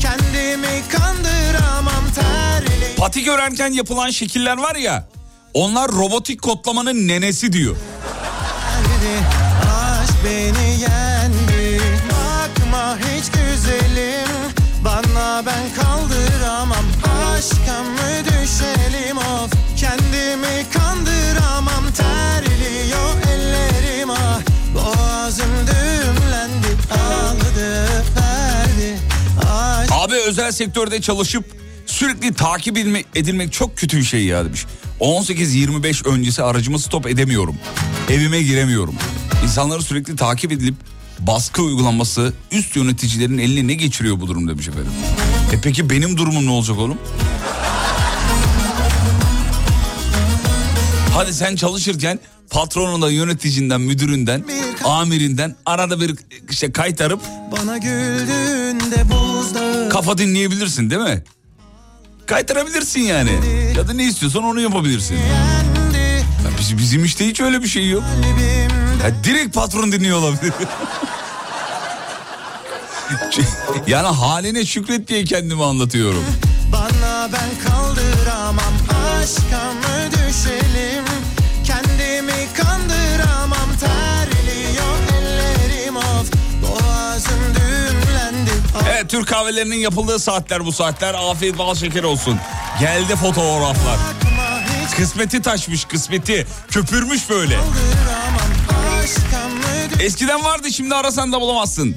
[0.00, 5.08] Kendimi kandıramam terli Patik öğrenirken yapılan şekiller var ya.
[5.54, 7.76] Onlar robotik kodlamanın nenesi diyor.
[9.62, 11.80] Aşk beni yendi.
[12.10, 14.28] Bakma hiç güzelim.
[14.84, 16.84] Bana ben kaldıramam.
[17.04, 19.16] Aşka mı düşelim?
[19.18, 21.84] Of Kendimi kandıramam.
[21.96, 24.10] Terliyor ellerim.
[24.10, 24.40] Ah
[24.74, 26.66] Boğazım düğümlendi.
[26.90, 27.86] Aldı
[28.16, 28.98] verdi.
[29.52, 31.44] Aşk Abi özel sektörde çalışıp
[31.94, 34.66] sürekli takip edilme- edilmek çok kötü bir şey ya demiş.
[35.00, 37.56] 18-25 öncesi aracımı stop edemiyorum.
[38.10, 38.94] Evime giremiyorum.
[39.44, 40.74] İnsanları sürekli takip edilip
[41.18, 44.92] baskı uygulanması üst yöneticilerin eline ne geçiriyor bu durum demiş efendim.
[45.52, 46.98] E peki benim durumum ne olacak oğlum?
[51.14, 52.18] Hadi sen çalışırken
[52.50, 54.44] patronundan, yöneticinden, müdüründen,
[54.84, 56.14] amirinden arada bir
[56.50, 57.20] işte kaytarıp
[57.52, 57.80] Bana
[59.90, 61.24] kafa dinleyebilirsin değil mi?
[62.26, 63.30] Kaytarabilirsin yani.
[63.76, 65.14] Ya da ne istiyorsan onu yapabilirsin.
[65.16, 68.02] Ya biz- bizim işte hiç öyle bir şey yok.
[69.04, 70.52] Ya direkt patron dinliyor olabilir.
[73.86, 76.24] yani haline şükret diye kendimi anlatıyorum.
[76.72, 80.73] Bana ben kaldıramam Aşka mı düşelim
[89.08, 91.14] Türk kahvelerinin yapıldığı saatler bu saatler.
[91.14, 92.38] Afiyet bal şeker olsun.
[92.80, 93.96] Geldi fotoğraflar.
[94.96, 96.46] Kısmeti taşmış kısmeti.
[96.68, 97.58] Köpürmüş böyle.
[100.00, 101.96] Eskiden vardı şimdi arasan da bulamazsın.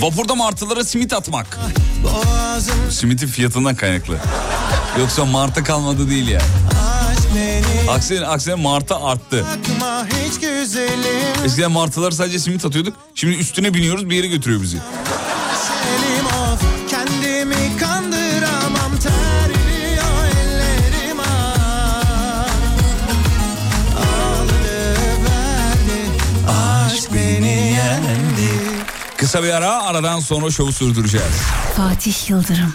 [0.00, 1.58] Vapurda martılara simit atmak.
[2.90, 4.18] Simitin fiyatından kaynaklı.
[4.98, 6.40] Yoksa martı kalmadı değil ya.
[7.34, 9.44] beni Aksine, aksine Mart'a arttı.
[11.44, 12.96] Eskiden Martılar sadece simit atıyorduk.
[13.14, 14.78] Şimdi üstüne biniyoruz bir yere götürüyor bizi.
[29.16, 31.26] Kısa bir ara aradan sonra şovu sürdüreceğiz.
[31.76, 32.74] Fatih Yıldırım.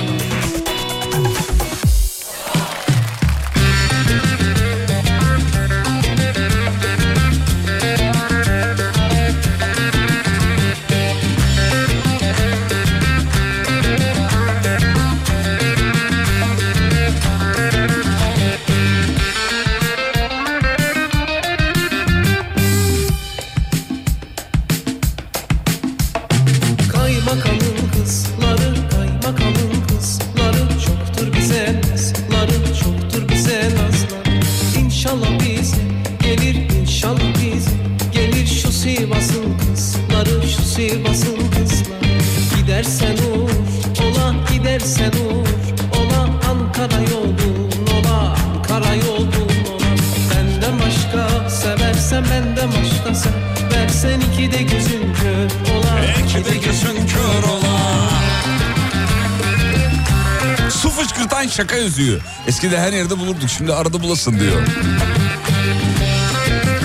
[61.91, 62.21] Yazıyor.
[62.47, 64.61] Eskiden her yerde bulurduk şimdi arada bulasın diyor.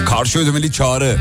[0.06, 1.18] Karşı ödemeli çağrı.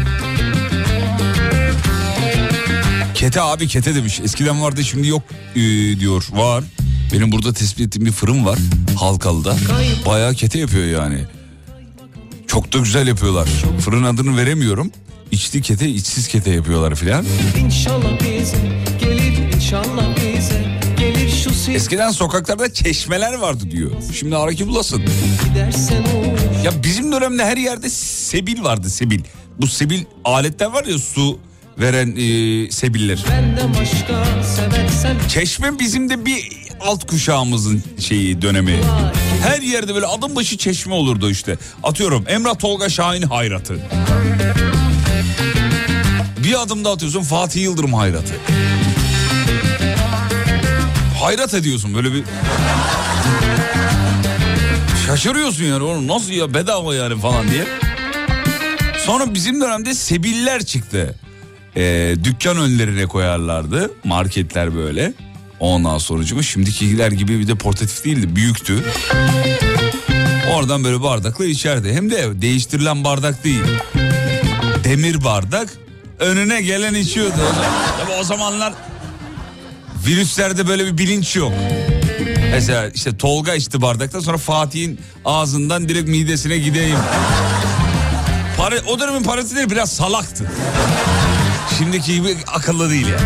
[3.14, 4.20] Kete abi kete demiş.
[4.20, 5.22] Eskiden vardı şimdi yok
[5.56, 5.60] ee,
[6.00, 6.28] diyor.
[6.32, 6.64] Var.
[7.14, 8.60] Benim burada tespit ettiğim bir fırın var.
[9.00, 9.56] Halkalı'da.
[10.06, 11.20] Bayağı kete yapıyor yani.
[12.48, 13.48] Çok da güzel yapıyorlar.
[13.80, 14.92] Fırın adını veremiyorum.
[15.32, 17.26] İçli kete, içsiz kete yapıyorlar filan.
[17.66, 18.58] İnşallah bize
[19.00, 20.15] gelir inşallah
[21.66, 23.92] Sivas Eskiden sokaklarda çeşmeler vardı diyor.
[24.14, 25.04] Şimdi ara ki bulasın.
[26.64, 29.20] Ya bizim dönemde her yerde sebil vardı sebil.
[29.62, 31.40] Bu sebil aletler var ya su
[31.80, 33.26] veren e, sebiller.
[35.30, 36.50] Çeşme bizim de bir
[36.82, 38.80] alt kuşağımızın şeyi dönemi.
[39.44, 41.58] Her yerde böyle adım başı çeşme olurdu işte.
[41.84, 43.80] Atıyorum Emrah Tolga Şahin hayratı.
[46.44, 48.34] Bir adım da atıyorsun Fatih Yıldırım hayratı.
[51.22, 52.24] Hayrat ediyorsun böyle bir...
[55.08, 57.64] Şaşırıyorsun yani oğlum nasıl ya bedava yani falan diye.
[59.06, 61.16] Sonra bizim dönemde sebiller çıktı.
[61.78, 65.14] Ee, dükkan önlerine koyarlardı marketler böyle.
[65.60, 68.84] Ondan sonucuma şimdikiler gibi bir de portatif değildi büyüktü.
[70.54, 71.94] Oradan böyle bardakla içerdi.
[71.94, 73.64] Hem de değiştirilen bardak değil.
[74.84, 75.70] Demir bardak
[76.20, 77.40] önüne gelen içiyordu.
[78.02, 78.74] Tabii o zamanlar
[80.06, 81.54] virüslerde böyle bir bilinç yok.
[82.52, 86.98] Mesela işte Tolga içti bardakta sonra Fatih'in ağzından direkt midesine gideyim.
[88.58, 90.52] Para, o dönemin parası değil biraz salaktı.
[91.78, 93.20] Şimdiki gibi akıllı değil ya.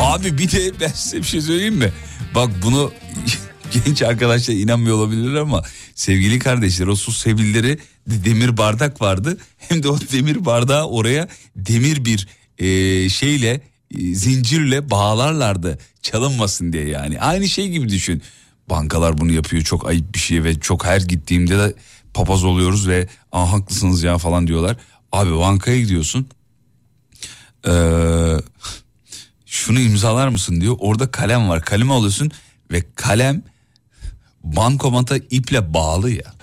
[0.00, 1.92] Abi bir de ben size bir şey söyleyeyim mi?
[2.34, 2.92] Bak bunu
[3.86, 5.62] genç arkadaşlar inanmıyor olabilirler ama
[5.94, 9.38] sevgili kardeşler o su sebilleri de- demir bardak vardı.
[9.58, 13.60] Hem de o demir bardağı oraya demir bir e, şeyle
[14.14, 17.20] zincirle bağlarlardı çalınmasın diye yani.
[17.20, 18.22] Aynı şey gibi düşün.
[18.70, 21.74] Bankalar bunu yapıyor çok ayıp bir şey ve çok her gittiğimde de
[22.14, 24.76] papaz oluyoruz ve Aa, haklısınız ya falan diyorlar.
[25.12, 26.26] Abi bankaya gidiyorsun.
[27.68, 27.72] Ee,
[29.46, 30.76] şunu imzalar mısın diyor.
[30.78, 31.62] Orada kalem var.
[31.62, 32.30] Kalemi alıyorsun
[32.72, 33.42] ve kalem
[34.44, 36.34] bankomata iple bağlı ya.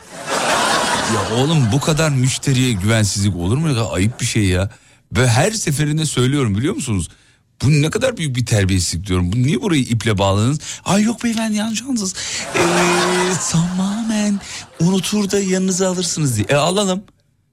[1.13, 3.69] Ya oğlum bu kadar müşteriye güvensizlik olur mu?
[3.69, 4.69] Ya, ayıp bir şey ya.
[5.11, 7.09] Ve her seferinde söylüyorum biliyor musunuz?
[7.63, 9.31] Bu ne kadar büyük bir terbiyesizlik diyorum.
[9.31, 10.59] Bu niye burayı iple bağladınız?
[10.85, 12.15] Ay yok beyefendi yanlış anladınız.
[12.55, 12.61] Ee,
[13.51, 14.39] tamamen
[14.79, 16.45] unutur da yanınıza alırsınız diye.
[16.49, 17.03] E alalım.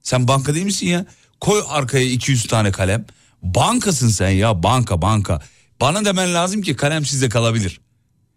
[0.03, 1.07] Sen banka değil misin ya?
[1.41, 3.05] Koy arkaya 200 tane kalem.
[3.43, 5.43] Bankasın sen ya banka banka.
[5.81, 7.81] Bana demen lazım ki kalem sizde kalabilir.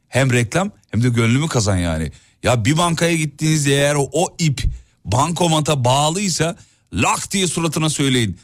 [0.07, 2.11] Hem reklam hem de gönlümü kazan yani.
[2.43, 4.63] Ya bir bankaya gittiğinizde eğer o, o ip
[5.05, 6.55] bankomata bağlıysa
[6.93, 8.37] lak diye suratına söyleyin.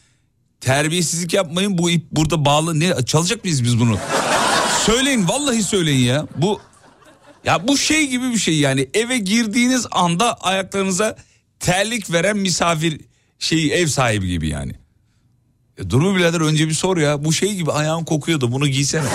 [0.62, 2.80] Terbiyesizlik yapmayın bu ip burada bağlı.
[2.80, 3.98] Ne çalacak mıyız biz bunu?
[4.88, 6.28] söyleyin vallahi söyleyin ya.
[6.36, 6.62] Bu
[7.46, 11.16] ya bu şey gibi bir şey yani eve girdiğiniz anda ayaklarınıza
[11.60, 13.02] terlik veren misafir
[13.40, 14.72] şeyi ev sahibi gibi yani.
[15.78, 17.26] E, dur mu birader önce bir sor ya.
[17.26, 19.08] Bu şey gibi ayağın kokuyordu bunu giysene.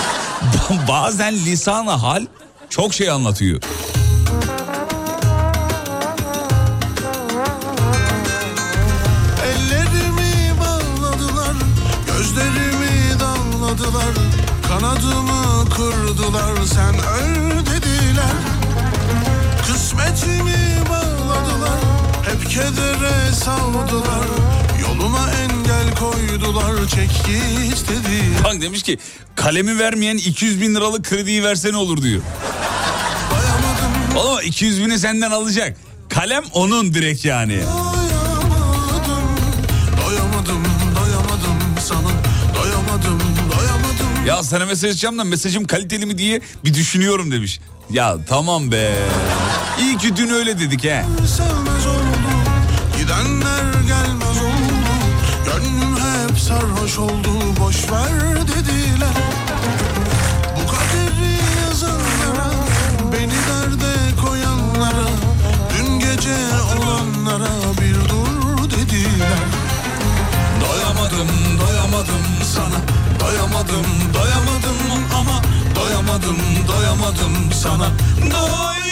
[0.88, 2.26] Bazen lisan hal
[2.70, 3.60] çok şey anlatıyor.
[22.54, 24.26] Kedere savdular,
[24.82, 26.24] yoluma engel koydular.
[26.44, 28.98] vurdular çek git dediler Bak demiş ki
[29.34, 32.22] kalemi vermeyen 200 bin liralık krediyi versene olur diyor.
[34.16, 35.76] Oğlum 200 bini senden alacak.
[36.08, 37.60] Kalem onun direkt yani.
[37.60, 39.24] Doyamadım,
[40.06, 40.64] doyamadım,
[40.96, 42.08] doyamadım sana
[42.54, 47.60] Doyamadım, doyamadım Ya sana mesaj atacağım da mesajım kaliteli mi diye bir düşünüyorum demiş.
[47.90, 48.92] Ya tamam be.
[49.80, 51.04] İyi ki dün öyle dedik he.
[51.36, 51.86] Sevmez
[53.14, 54.74] gidenler gelmez oldu.
[55.44, 59.16] Gönlüm hep sarhoş oldu, boş ver dediler.
[60.56, 61.32] Bu kaderi
[61.66, 62.50] yazanlara,
[63.12, 65.08] beni derde koyanlara
[65.70, 66.36] Dün gece
[66.76, 67.50] olanlara
[67.80, 69.38] bir dur dediler.
[70.60, 71.28] Doyamadım,
[71.60, 72.80] doyamadım sana.
[73.20, 75.42] Doyamadım, doyamadım ama
[75.76, 76.38] Doyamadım,
[76.68, 77.86] doyamadım sana.
[78.30, 78.83] Doyamadım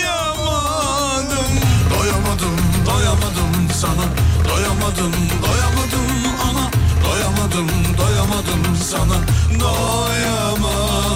[3.82, 4.04] sana
[4.48, 5.12] Doyamadım,
[5.42, 6.10] doyamadım
[6.50, 6.70] ama
[7.04, 7.68] Doyamadım,
[7.98, 9.14] doyamadım sana
[9.60, 11.12] Doyamadım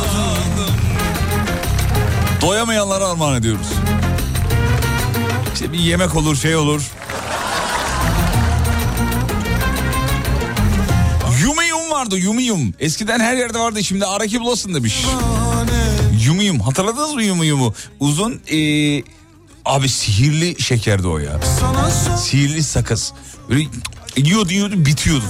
[2.43, 3.67] Doyamayanlara armağan ediyoruz.
[5.55, 6.83] İşte bir yemek olur şey olur.
[11.43, 12.75] Yumiyum vardı yumiyum.
[12.81, 15.05] Eskiden her yerde vardı şimdi araki bulasın demiş.
[16.27, 17.75] Yumiyum hatırladınız mı yumiyumu?
[18.01, 19.03] Uzun ee,
[19.67, 21.41] abi sihirli şekerdi o ya.
[22.19, 23.12] Sihirli sakız.
[23.51, 23.67] Böyle
[24.17, 25.25] yiyordu yiyordu bitiyordu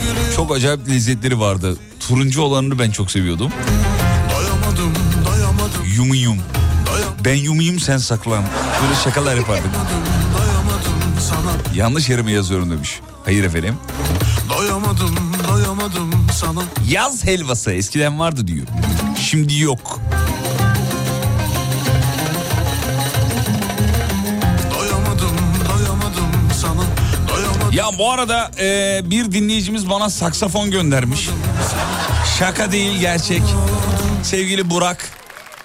[0.00, 1.76] gülüyor Çok acayip lezzetleri vardı.
[2.00, 3.52] Turuncu olanını ben çok seviyordum.
[4.34, 4.94] Doyamadım,
[5.26, 6.38] doyamadım, Yumiyum.
[6.86, 8.44] doyamadım Ben yumiyum sen saklan.
[8.82, 9.70] Böyle şakalar yapardık.
[11.74, 13.00] Yanlış yere mi yazıyorum demiş.
[13.24, 13.74] Hayır efendim.
[14.50, 15.16] Doyamadım,
[15.48, 18.66] doyamadım sana Yaz helvası eskiden vardı diyor.
[19.20, 20.00] Şimdi yok.
[27.84, 31.28] Ya bu arada e, bir dinleyicimiz bana saksafon göndermiş.
[32.38, 33.42] Şaka değil gerçek.
[34.22, 35.10] Sevgili Burak.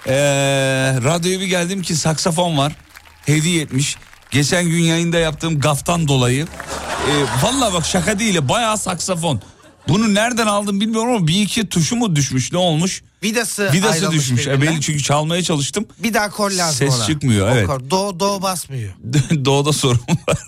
[0.06, 0.14] E,
[1.04, 2.72] radyoya bir geldim ki saksafon var.
[3.26, 3.96] Hediye etmiş.
[4.30, 6.46] Geçen gün yayında yaptığım gaftan dolayı.
[7.10, 7.12] E,
[7.46, 9.42] Valla bak şaka değil bayağı saksafon.
[9.88, 13.02] Bunu nereden aldım bilmiyorum ama bir iki tuşu mu düşmüş ne olmuş?
[13.22, 14.46] Vidası, Vidası düşmüş.
[14.46, 15.86] E, belli çünkü çalmaya çalıştım.
[15.98, 17.06] Bir daha kol lazım Ses ona.
[17.06, 17.68] çıkmıyor, O evet.
[17.90, 18.94] Do, do basmıyor.
[19.44, 20.38] Doğuda sorun var.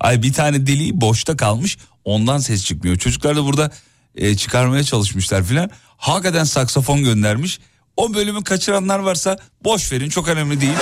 [0.00, 1.78] Ay bir tane deliği boşta kalmış.
[2.04, 2.96] Ondan ses çıkmıyor.
[2.96, 3.70] Çocuklar da burada
[4.14, 5.70] e, çıkarmaya çalışmışlar filan.
[5.96, 7.58] Hakikaten saksafon göndermiş.
[7.96, 10.72] O bölümü kaçıranlar varsa boş verin çok önemli değil.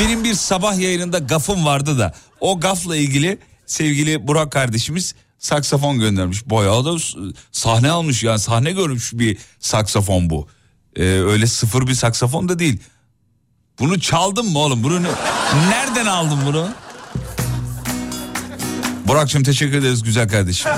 [0.00, 6.46] Benim bir sabah yayınında gafım vardı da o gafla ilgili sevgili Burak kardeşimiz saksafon göndermiş.
[6.50, 6.96] Bayağı da
[7.52, 10.48] sahne almış yani sahne görmüş bir saksafon bu.
[10.96, 12.78] E, öyle sıfır bir saksafon da değil.
[13.80, 14.82] Bunu çaldın mı oğlum?
[14.84, 15.08] Bunu ne-
[15.70, 16.68] nereden aldın bunu?
[19.08, 20.70] Burak'cığım teşekkür ederiz güzel kardeşim.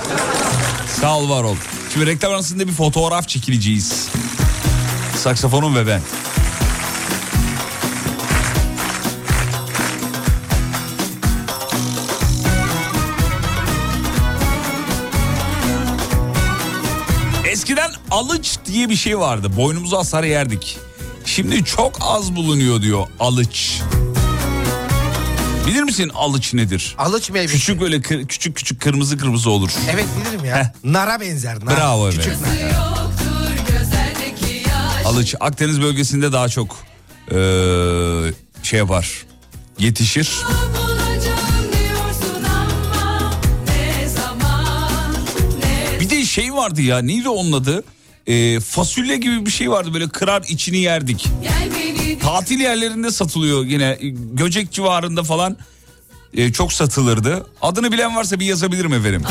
[1.00, 1.56] Sağ ol var ol.
[1.92, 4.08] Şimdi reklam arasında bir fotoğraf çekileceğiz.
[5.16, 6.00] Saksafonum ve ben.
[18.12, 19.56] Alıç diye bir şey vardı.
[19.56, 20.78] Boynumuza asar yerdik.
[21.24, 23.80] Şimdi çok az bulunuyor diyor alıç.
[25.66, 26.94] Bilir misin alıç nedir?
[26.98, 27.54] Alıç meyvesi.
[27.54, 29.70] Küçük böyle kır- küçük küçük kırmızı kırmızı olur.
[29.90, 30.74] Evet bilirim ya.
[30.84, 31.64] Nara benzer.
[31.64, 31.76] Nar.
[31.76, 32.10] Bravo.
[32.10, 32.72] Küçük nar.
[35.04, 36.76] Alıç Akdeniz bölgesinde daha çok
[37.30, 38.32] eee,
[38.62, 39.10] şey yapar.
[39.78, 40.30] Yetişir.
[46.00, 47.84] Bir de şey vardı ya neydi onun adı?
[48.26, 51.28] Eee, fasulye gibi bir şey vardı böyle kırar içini yerdik.
[52.22, 53.98] Tatil yerlerinde satılıyor yine
[54.32, 55.56] Göcek civarında falan
[56.32, 57.46] eee, çok satılırdı.
[57.62, 59.22] Adını bilen varsa bir yazabilirim efendim.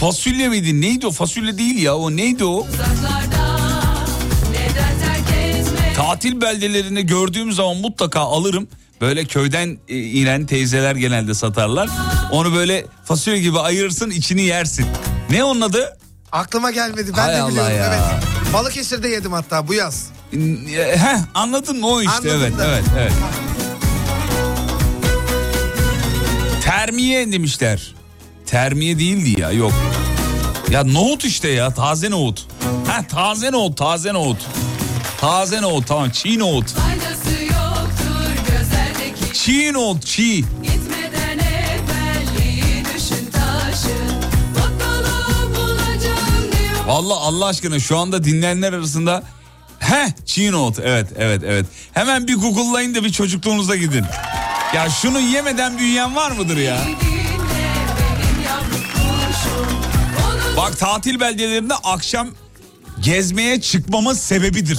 [0.00, 0.80] Fasulye miydi?
[0.80, 1.10] Neydi o?
[1.10, 1.96] Fasulye değil ya.
[1.96, 2.66] O neydi o?
[5.96, 8.68] Tatil beldelerinde gördüğüm zaman mutlaka alırım.
[9.00, 11.88] Böyle köyden e, inen teyzeler genelde satarlar.
[12.32, 14.86] Onu böyle fasulye gibi ayırırsın içini yersin.
[15.30, 15.96] Ne onun adı?
[16.32, 17.76] Aklıma gelmedi ben Hay de Allah biliyorum.
[17.76, 17.86] ya.
[17.86, 18.52] Evet.
[18.52, 20.06] Balıkesir'de yedim hatta bu yaz.
[20.32, 22.66] E, Heh, anladın mı o işte Anladım evet da.
[22.66, 23.12] evet evet.
[26.64, 27.94] Termiye demişler.
[28.46, 29.72] Termiye değildi ya yok.
[30.70, 32.46] Ya nohut işte ya taze nohut.
[32.86, 34.46] Ha taze nohut taze nohut.
[35.20, 36.74] Taze nohut tamam çiğ nohut.
[39.32, 40.44] Çiğ nohut çiğ.
[46.96, 49.22] Vallahi Allah aşkına şu anda dinleyenler arasında
[49.78, 51.66] He çiğ nohut evet evet evet.
[51.92, 54.04] Hemen bir google'layın da bir çocukluğunuza gidin.
[54.74, 56.80] Ya şunu yemeden büyüyen var mıdır ya?
[60.56, 62.28] Bak tatil beldelerinde akşam
[63.00, 64.78] gezmeye çıkmamın sebebidir.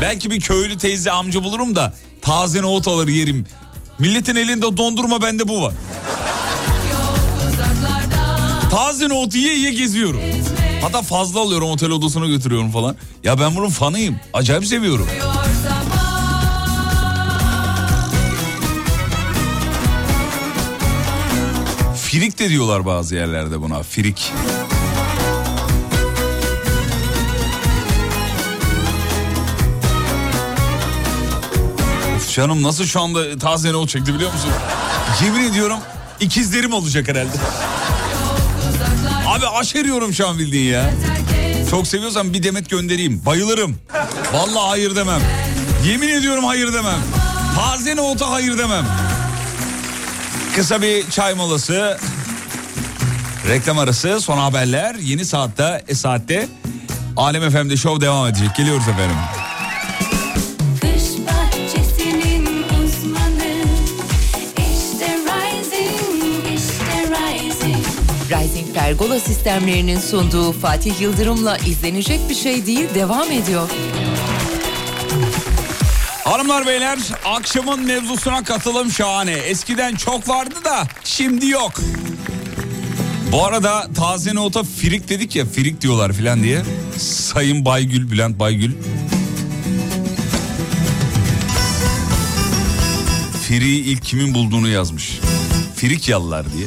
[0.00, 3.46] Belki bir köylü teyze amca bulurum da taze nohut alır yerim.
[3.98, 5.72] Milletin elinde dondurma bende bu var.
[8.70, 10.20] Taze nohutu yiye yiye geziyorum.
[10.82, 12.96] Hatta fazla alıyorum otel odasına götürüyorum falan.
[13.24, 14.16] Ya ben bunun fanıyım.
[14.32, 15.06] Acayip seviyorum.
[21.96, 23.82] Firik de diyorlar bazı yerlerde buna.
[23.82, 24.32] Firik.
[32.16, 34.50] Of canım nasıl şu anda taze nohut çekti biliyor musun?
[35.24, 35.78] Yemin ediyorum
[36.20, 37.36] ikizlerim olacak herhalde.
[39.40, 40.90] Abi aşeriyorum şu an bildiğin ya.
[41.70, 43.22] Çok seviyorsan bir demet göndereyim.
[43.26, 43.76] Bayılırım.
[44.32, 45.20] Vallahi hayır demem.
[45.86, 47.00] Yemin ediyorum hayır demem.
[47.56, 48.86] Taze nohuta hayır demem.
[50.56, 51.98] Kısa bir çay molası.
[53.48, 54.94] Reklam arası, son haberler.
[54.94, 56.48] Yeni saatte, e saatte
[57.16, 58.56] Alem FM'de show devam edecek.
[58.56, 59.16] Geliyoruz efendim.
[68.90, 73.68] Pergola sistemlerinin sunduğu Fatih Yıldırım'la izlenecek bir şey değil devam ediyor.
[76.24, 79.32] Hanımlar beyler akşamın mevzusuna katılım şahane.
[79.32, 81.72] Eskiden çok vardı da şimdi yok.
[83.32, 86.62] Bu arada taze nota firik dedik ya firik diyorlar filan diye.
[86.98, 88.72] Sayın Baygül, Bülent Baygül.
[93.48, 95.20] Firiği ilk kimin bulduğunu yazmış.
[95.76, 96.66] Firik yallar diye.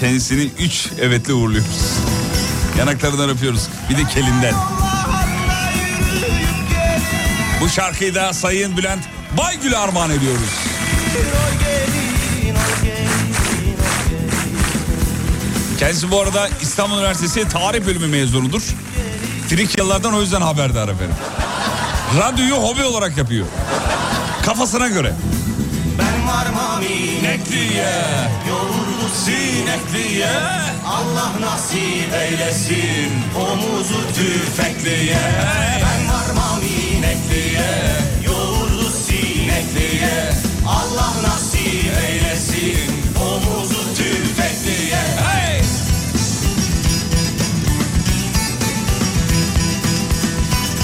[0.00, 1.98] Kendisini üç evetle uğurluyoruz.
[2.78, 3.68] Yanaklarından öpüyoruz.
[3.90, 4.54] Bir de kelinden.
[7.60, 9.04] Bu şarkıyı da Sayın Bülent
[9.38, 10.50] Baygül'e armağan ediyoruz.
[15.78, 18.62] Kendisi bu arada İstanbul Üniversitesi Tarih Bölümü mezunudur.
[19.48, 21.16] Frikyalılardan o yüzden haberdar efendim.
[22.18, 23.46] Radyoyu hobi olarak yapıyor.
[24.44, 25.14] Kafasına göre.
[25.98, 27.92] Ben varmam Sinekliye,
[29.14, 30.30] sinekliye,
[30.86, 35.18] Allah nasip eylesin omuzu tüfekliye,
[35.82, 37.70] Ben varmam sinekliye,
[38.26, 40.32] yoğurdu sinekliye
[40.66, 42.90] Allah nasip eylesin
[43.20, 45.60] omuzu tüfekliye hey!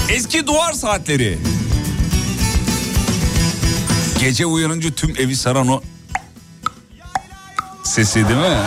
[0.09, 1.37] Eski duvar saatleri.
[4.19, 5.81] Gece uyanınca tüm evi saran o
[7.95, 8.57] sesi değil mi?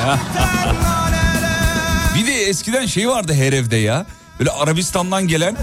[2.18, 4.06] bir de eskiden şey vardı her evde ya.
[4.38, 5.56] Böyle Arabistan'dan gelen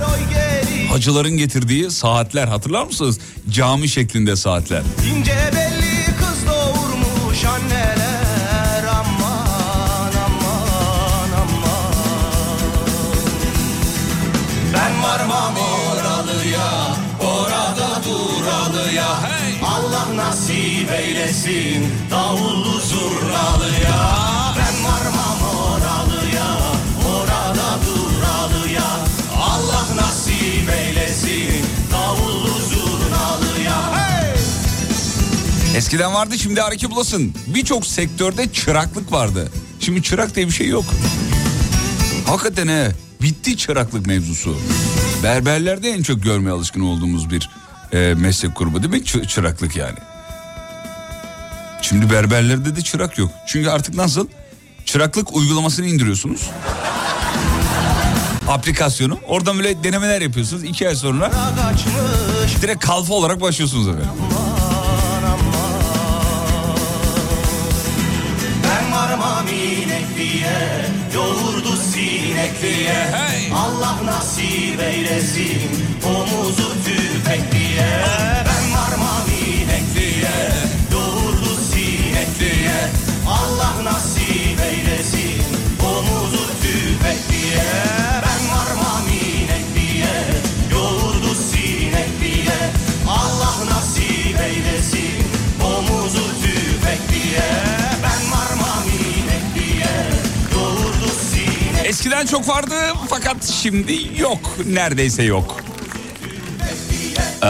[0.89, 3.19] hacıların getirdiği saatler hatırlar mısınız?
[3.49, 4.81] Cami şeklinde saatler.
[5.17, 11.93] İnce belli kız doğurmuş anneler aman aman aman
[14.73, 19.53] Ben varmam oralıya orada duralıya Hey!
[19.63, 21.93] Allah nasip eylesin
[35.75, 37.33] Eskiden vardı şimdi hareket bulasın.
[37.47, 39.51] Birçok sektörde çıraklık vardı.
[39.79, 40.85] Şimdi çırak diye bir şey yok.
[42.27, 42.91] Hakikaten he.
[43.21, 44.57] Bitti çıraklık mevzusu.
[45.23, 47.49] Berberlerde en çok görmeye alışkın olduğumuz bir
[47.93, 48.99] e, meslek grubu değil mi?
[48.99, 49.97] Çı- çıraklık yani.
[51.81, 53.31] Şimdi berberlerde de çırak yok.
[53.47, 54.27] Çünkü artık nasıl?
[54.85, 56.49] Çıraklık uygulamasını indiriyorsunuz.
[58.47, 59.19] Aplikasyonu.
[59.27, 60.63] Oradan böyle denemeler yapıyorsunuz.
[60.63, 61.31] İki ay sonra
[62.61, 64.09] direkt kalfa olarak başlıyorsunuz efendim.
[70.45, 73.51] İnekliye Yoğurdu sinekliye Hey!
[73.55, 75.71] Allah nasip eylesin
[76.05, 77.87] Omuzu tüfekliye
[78.45, 80.35] Ben varmam inekliye
[80.91, 82.77] Yoğurdu sinekliye
[83.27, 85.41] Allah nasip eylesin
[85.83, 88.04] Omuzu tüfekliye
[101.95, 102.75] Eskiden çok vardı
[103.09, 104.57] fakat şimdi yok.
[104.65, 105.61] Neredeyse yok.
[107.43, 107.47] Ee,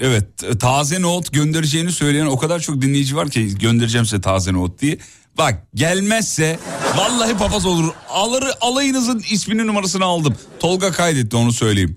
[0.00, 4.80] evet taze nohut göndereceğini söyleyen o kadar çok dinleyici var ki göndereceğim size taze nohut
[4.80, 4.98] diye.
[5.38, 6.58] Bak gelmezse
[6.96, 7.92] vallahi papaz olur.
[8.08, 10.36] Alır, alayınızın ismini numarasını aldım.
[10.60, 11.96] Tolga kaydetti onu söyleyeyim.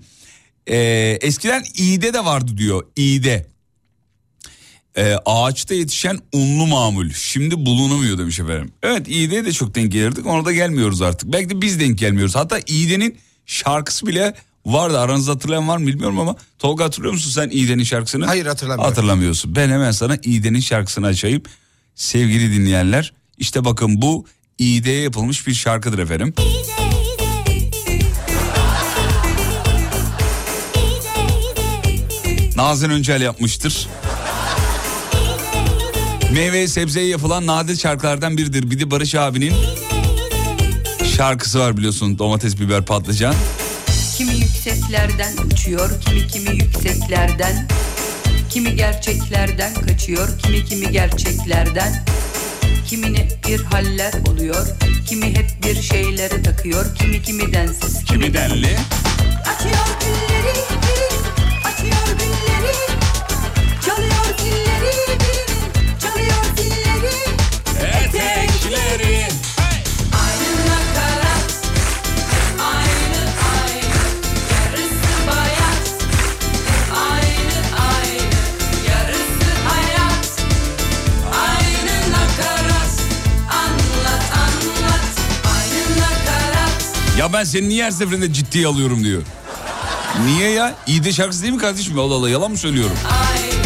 [0.66, 0.76] Ee,
[1.20, 2.86] eskiden İğde de vardı diyor.
[2.96, 3.46] İğde.
[4.96, 7.10] Ee, ağaçta yetişen unlu mamul.
[7.10, 8.72] Şimdi bulunamıyor demiş efendim.
[8.82, 10.26] Evet İğde'ye de çok denk gelirdik.
[10.26, 11.32] Ona da gelmiyoruz artık.
[11.32, 12.34] Belki de biz denk gelmiyoruz.
[12.36, 14.34] Hatta İğde'nin şarkısı bile
[14.66, 14.98] vardı.
[15.00, 16.36] Aranızda hatırlayan var mı bilmiyorum ama.
[16.58, 18.26] Tolga hatırlıyor musun sen İğde'nin şarkısını?
[18.26, 18.94] Hayır, hatırlamıyorum.
[18.94, 19.56] Hatırlamıyorsun.
[19.56, 21.42] Ben hemen sana İğde'nin şarkısını açayım.
[21.94, 24.26] Sevgili dinleyenler işte bakın bu
[24.58, 26.34] İğde'ye yapılmış bir şarkıdır efendim.
[32.56, 33.88] Nazan Öncel yapmıştır.
[36.34, 38.70] Meyve sebzeye yapılan nadir şarkılardan biridir.
[38.70, 39.52] Bir de Barış abinin
[41.16, 43.34] şarkısı var biliyorsun domates, biber, patlıcan.
[44.16, 47.68] Kimi yükseklerden uçuyor, kimi kimi yükseklerden.
[48.50, 52.04] Kimi gerçeklerden kaçıyor, kimi kimi gerçeklerden.
[52.88, 54.66] Kimine bir haller oluyor,
[55.08, 58.76] kimi hep bir şeylere takıyor, kimi kimi densiz, kimi, Kimi denli?
[59.40, 60.83] Açıyor gülleri
[87.44, 89.22] ben seni niye her seferinde ciddiye alıyorum diyor.
[90.26, 90.74] Niye ya?
[90.86, 91.98] İyi de şarkısı değil mi kardeşim?
[91.98, 92.96] Allah Allah yalan mı söylüyorum?
[93.04, 93.63] Aynı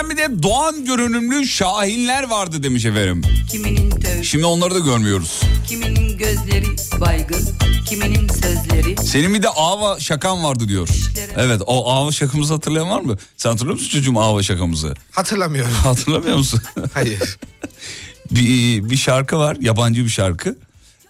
[0.00, 3.22] Eskiden bir de Doğan görünümlü şahinler vardı demiş efendim.
[3.50, 5.40] kiminin tövbe, Şimdi onları da görmüyoruz.
[5.68, 6.66] kiminin gözleri
[7.00, 7.48] baygın,
[7.88, 8.96] kiminin sözleri.
[9.06, 10.88] Senin bir de Ava şakan vardı diyor.
[11.36, 13.16] Evet o Ava şakamızı hatırlayan var mı?
[13.36, 14.94] Sen hatırlıyor musun çocuğum Ava şakamızı?
[15.10, 15.72] Hatırlamıyorum.
[15.82, 16.60] Hatırlamıyor musun?
[16.94, 17.38] Hayır.
[18.30, 20.56] bir, bir şarkı var yabancı bir şarkı.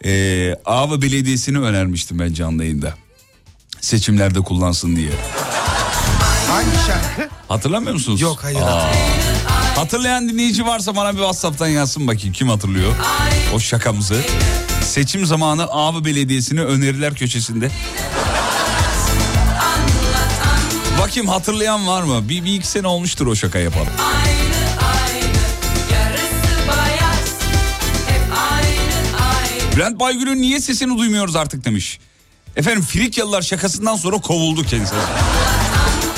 [0.05, 2.95] Ee, Ava Belediyesi'ni önermiştim ben canlı yayında.
[3.81, 5.11] Seçimlerde kullansın diye.
[6.61, 7.35] Hangi şarkı?
[7.49, 8.21] Hatırlamıyor musunuz?
[8.21, 8.61] Yok hayır.
[9.77, 12.93] Hatırlayan dinleyici varsa bana bir WhatsApp'tan yazsın bakayım kim hatırlıyor
[13.55, 14.17] o şakamızı.
[14.83, 17.71] Seçim zamanı Ağabey Belediyesi'ni öneriler köşesinde.
[21.01, 22.29] Bakayım hatırlayan var mı?
[22.29, 23.93] Bir, bir iki sene olmuştur o şaka yapalım.
[29.77, 31.99] Bülent Baygül'ün niye sesini duymuyoruz artık demiş.
[32.57, 34.95] Efendim Frikyalılar şakasından sonra kovuldu kendisi.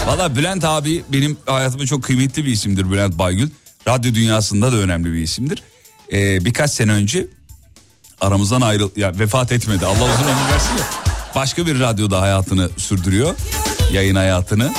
[0.06, 3.50] Valla Bülent abi benim hayatımda çok kıymetli bir isimdir Bülent Baygül.
[3.88, 5.62] Radyo dünyasında da önemli bir isimdir.
[6.12, 7.26] Ee, birkaç sene önce
[8.20, 9.86] aramızdan ayrıl ya vefat etmedi.
[9.86, 10.84] Allah uzun ömür versin ya.
[11.34, 13.34] Başka bir radyoda hayatını sürdürüyor.
[13.92, 14.72] Yayın hayatını,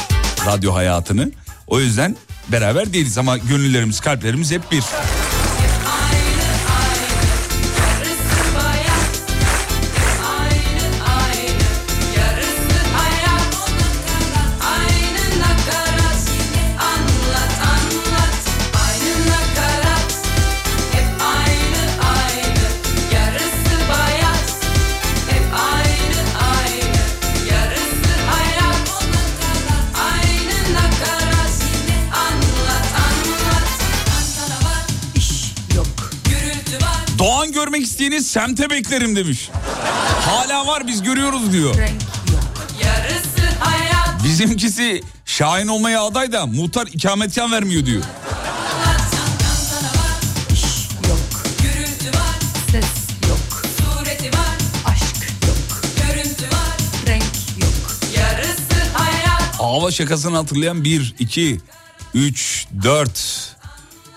[0.46, 1.32] radyo hayatını.
[1.68, 2.16] O yüzden
[2.52, 4.84] beraber değiliz ama gönüllerimiz, kalplerimiz hep bir.
[37.24, 39.50] Doğan görmek isteyeni semte beklerim demiş.
[40.22, 41.76] Hala var biz görüyoruz diyor.
[44.24, 48.04] Bizimkisi Şahin olmaya aday da muhtar ikametgah vermiyor diyor.
[51.10, 51.20] Yok.
[51.62, 52.36] Gürültü var
[52.72, 52.86] Ses
[53.30, 53.64] yok.
[53.78, 55.82] Sureti var Aşk yok.
[55.98, 57.24] Görüntü var Renk
[57.62, 57.74] yok.
[58.18, 61.60] Yarısı hayat Ava şakasını hatırlayan 1, 2,
[62.14, 63.53] 3, 4.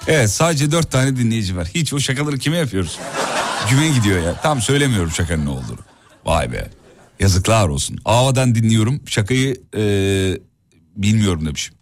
[0.09, 1.69] Evet sadece 4 tane dinleyici var.
[1.75, 2.99] Hiç o şakaları kime yapıyoruz?
[3.71, 4.41] Güme gidiyor ya.
[4.41, 5.79] Tam söylemiyorum şakanın ne olduğunu.
[6.25, 6.71] Vay be.
[7.21, 7.99] Yazıklar olsun.
[8.05, 9.01] Ava'dan dinliyorum.
[9.07, 10.41] Şakayı eee,
[10.97, 11.75] bilmiyorum demişim.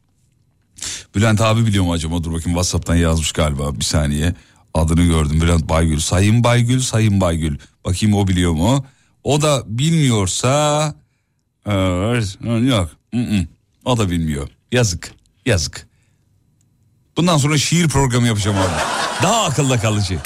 [1.14, 2.14] Bülent abi biliyor mu acaba?
[2.24, 3.78] Dur bakayım Whatsapp'tan yazmış galiba.
[3.78, 4.34] Bir saniye.
[4.74, 5.40] Adını gördüm.
[5.40, 5.98] Bülent Baygül.
[5.98, 7.58] Sayın Baygül, Sayın Baygül.
[7.84, 8.86] Bakayım o biliyor mu?
[9.24, 10.94] O da bilmiyorsa...
[11.66, 12.90] Evet, yok.
[13.12, 13.48] Mm-mm.
[13.84, 14.48] O da bilmiyor.
[14.72, 15.12] Yazık.
[15.46, 15.86] Yazık.
[17.16, 19.22] Bundan sonra şiir programı yapacağım abi.
[19.22, 20.18] Daha akılda kalıcı.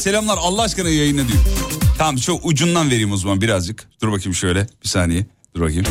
[0.00, 1.38] Selamlar Allah aşkına yayına diyor.
[1.98, 3.88] Tamam şu ucundan vereyim o zaman birazcık.
[4.02, 5.26] Dur bakayım şöyle bir saniye.
[5.54, 5.84] Dur bakayım.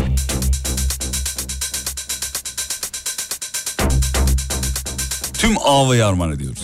[5.34, 6.64] Tüm Ava'yı armağan ediyoruz.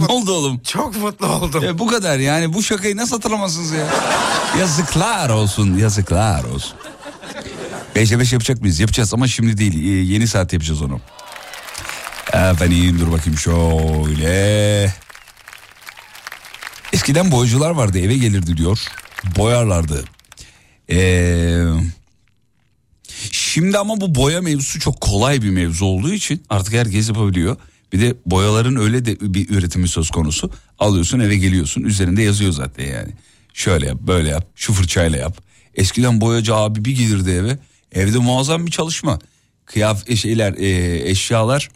[0.00, 0.58] Ne oldu oğlum?
[0.58, 1.64] Çok mutlu oldum.
[1.64, 3.86] E, bu kadar yani bu şakayı nasıl hatırlamazsınız ya?
[4.58, 6.72] Yazıklar olsun yazıklar olsun.
[7.94, 8.80] Beşe beş yapacak mıyız?
[8.80, 9.84] Yapacağız ama şimdi değil.
[9.84, 11.00] E, yeni saat yapacağız onu.
[12.32, 14.94] Efendim dur bakayım şöyle.
[16.92, 18.78] Eskiden boyacılar vardı eve gelirdi diyor.
[19.36, 20.04] Boyarlardı.
[20.88, 21.64] Eee...
[23.32, 27.56] Şimdi ama bu boya mevzusu çok kolay bir mevzu olduğu için artık herkes yapabiliyor.
[27.92, 30.50] Bir de boyaların öyle de bir üretimi söz konusu.
[30.78, 33.12] Alıyorsun eve geliyorsun üzerinde yazıyor zaten yani.
[33.54, 35.42] Şöyle yap böyle yap şu fırçayla yap.
[35.74, 37.58] Eskiden boyacı abi bir gelirdi eve.
[37.92, 39.18] Evde muazzam bir çalışma.
[39.64, 41.68] Kıyaf şeyler e, eşyalar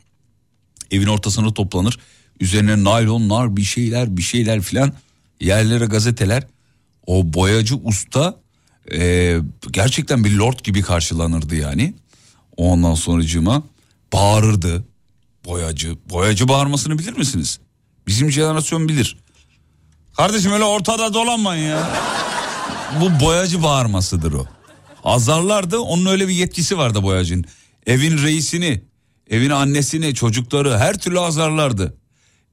[0.91, 1.99] evin ortasına toplanır.
[2.41, 4.93] Üzerine naylonlar bir şeyler bir şeyler filan
[5.41, 6.47] yerlere gazeteler.
[7.07, 8.37] O boyacı usta
[8.93, 9.37] e,
[9.71, 11.95] gerçekten bir lord gibi karşılanırdı yani.
[12.57, 13.63] Ondan sonracığıma
[14.13, 14.85] bağırırdı
[15.45, 15.97] boyacı.
[16.11, 17.61] Boyacı bağırmasını bilir misiniz?
[18.07, 19.17] Bizim jenerasyon bilir.
[20.17, 21.91] Kardeşim öyle ortada dolanmayın ya.
[23.01, 24.47] Bu boyacı bağırmasıdır o.
[25.05, 27.45] Azarlardı onun öyle bir yetkisi vardı boyacının.
[27.87, 28.83] Evin reisini,
[29.31, 31.97] evin annesini, çocukları her türlü azarlardı.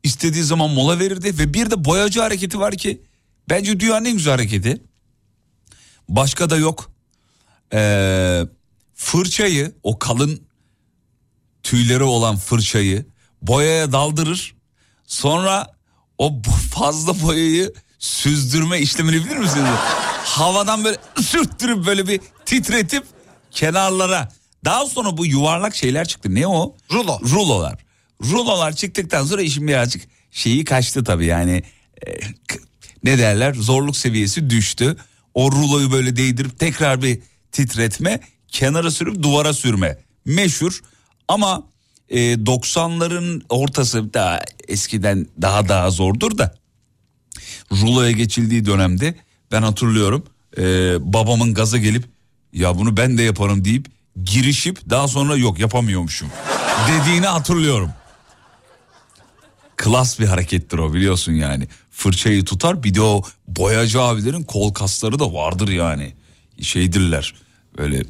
[0.04, 3.02] İstediği zaman mola verirdi ve bir de boyacı hareketi var ki
[3.50, 4.82] bence dünyanın en güzel hareketi.
[6.10, 6.92] Başka da yok.
[7.74, 8.42] Ee,
[8.96, 10.42] fırçayı o kalın
[11.64, 13.06] tüyleri olan fırçayı
[13.42, 14.56] boyaya daldırır.
[15.08, 15.68] Sonra
[16.18, 16.42] o
[16.76, 19.70] fazla boyayı süzdürme işlemini bilir misiniz?
[20.24, 23.04] Havadan böyle sürttürüp böyle bir titretip
[23.52, 24.32] kenarlara.
[24.66, 26.36] Daha sonra bu yuvarlak şeyler çıktı.
[26.36, 26.76] Ne o?
[26.92, 27.20] Rulo.
[27.22, 27.80] Rulolar.
[28.24, 30.02] Rulolar çıktıktan sonra işin birazcık
[30.32, 31.64] şeyi kaçtı tabii yani.
[32.08, 32.12] e,
[33.04, 34.98] ne derler zorluk seviyesi düştü.
[35.34, 37.20] O ruloyu böyle değdirip tekrar bir
[37.52, 40.82] titretme kenara sürüp duvara sürme meşhur
[41.32, 41.64] ama
[42.10, 46.56] e, 90'ların ortası daha eskiden daha daha zordur da
[47.72, 49.16] ruloya geçildiği dönemde
[49.52, 50.26] ben hatırlıyorum
[50.58, 50.64] e,
[51.14, 52.06] babamın gaza gelip
[52.54, 53.86] ya bunu ben de yaparım deyip
[54.24, 56.30] girişip daha sonra yok yapamıyormuşum
[56.88, 57.92] dediğini hatırlıyorum.
[59.76, 61.68] Klas bir harekettir o biliyorsun yani.
[61.92, 66.14] Fırçayı tutar bir de o boyacı abilerin kol kasları da vardır yani.
[66.62, 67.36] Şeydirler
[67.78, 68.04] böyle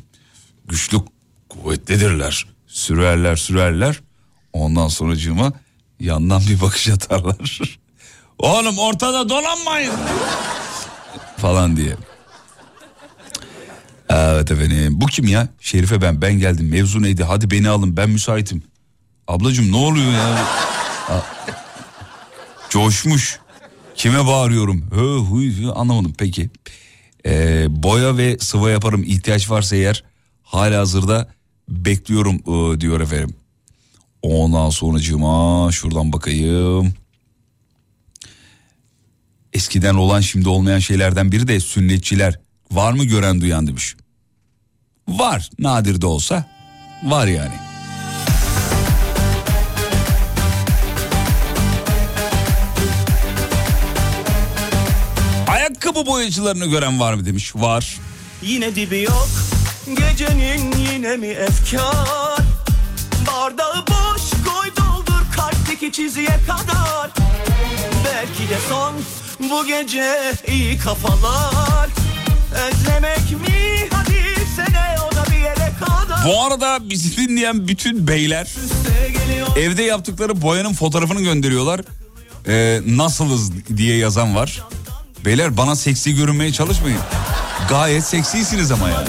[0.67, 0.97] güçlü
[1.49, 2.45] kuvvetlidirler.
[2.71, 3.99] Sürerler sürerler.
[4.53, 5.53] Ondan sonracığıma
[5.99, 7.61] yandan bir bakış atarlar.
[8.39, 9.93] Oğlum ortada dolanmayın.
[11.37, 11.95] Falan diye.
[14.09, 15.01] Evet efendim.
[15.01, 15.47] Bu kim ya?
[15.59, 16.21] Şerife ben.
[16.21, 16.69] Ben geldim.
[16.69, 17.23] Mevzu neydi?
[17.23, 17.97] Hadi beni alın.
[17.97, 18.63] Ben müsaitim.
[19.27, 20.45] Ablacığım ne oluyor ya?
[22.69, 23.39] Coşmuş.
[23.95, 24.91] Kime bağırıyorum?
[24.91, 26.49] Hı, huy, huy, anlamadım peki.
[27.25, 30.03] Ee, boya ve sıva yaparım ihtiyaç varsa eğer
[30.43, 31.27] hala hazırda
[31.71, 33.35] bekliyorum ıı, diyor efendim.
[34.21, 36.93] Ondan sonracığıma şuradan bakayım.
[39.53, 42.39] Eskiden olan şimdi olmayan şeylerden biri de sünnetçiler.
[42.71, 43.95] Var mı gören duyan demiş.
[45.07, 46.45] Var nadir de olsa
[47.03, 47.55] var yani.
[55.47, 57.55] Ayakkabı boyacılarını gören var mı demiş.
[57.55, 57.99] Var.
[58.41, 59.29] Yine dibi yok
[59.95, 62.39] Gecenin yine mi efkar
[63.27, 67.11] Bardağı boş koy doldur Kalpteki çizgiye kadar
[68.05, 68.93] Belki de son
[69.49, 71.89] Bu gece iyi kafalar
[72.53, 78.47] Özlemek mi hadi sene o da bir yere kadar Bu arada bizi dinleyen bütün beyler
[79.55, 81.81] evde yaptıkları boyanın fotoğrafını gönderiyorlar.
[82.47, 84.61] Ee, nasılız diye yazan var.
[85.25, 86.99] Beyler bana seksi görünmeye çalışmayın.
[87.69, 89.07] Gayet seksisiniz ama yani.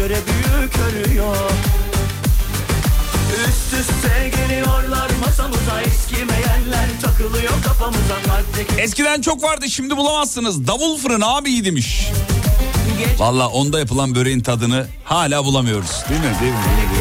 [0.00, 1.36] Göre büyük örüyor
[3.48, 10.66] Üst üste geliyorlar masamıza eskimeyenler takılıyor kafamıza kalpteki Eskiden çok vardı şimdi bulamazsınız.
[10.66, 12.06] Davul fırın abi demiş.
[13.18, 15.90] Valla onda yapılan böreğin tadını hala bulamıyoruz.
[16.08, 16.26] Değil mi?
[16.40, 16.58] Değil mi?
[16.64, 16.94] Değil mi?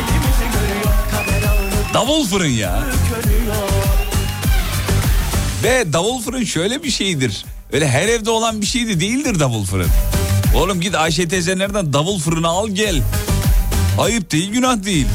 [0.62, 1.94] Değil mi?
[1.94, 2.84] Davul fırın ya.
[5.64, 7.46] Ve davul fırın şöyle bir şeydir.
[7.74, 9.90] Öyle her evde olan bir şey de değildir davul fırın.
[10.56, 13.02] Oğlum git Ayşe teyze nereden davul fırını al gel.
[14.00, 15.08] Ayıp değil günah değil.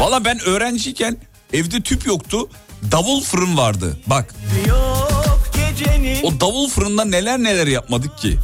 [0.00, 1.16] Valla ben öğrenciyken
[1.52, 2.48] evde tüp yoktu.
[2.92, 3.98] Davul fırın vardı.
[4.06, 4.34] Bak
[6.22, 8.38] o davul fırında neler neler yapmadık ki.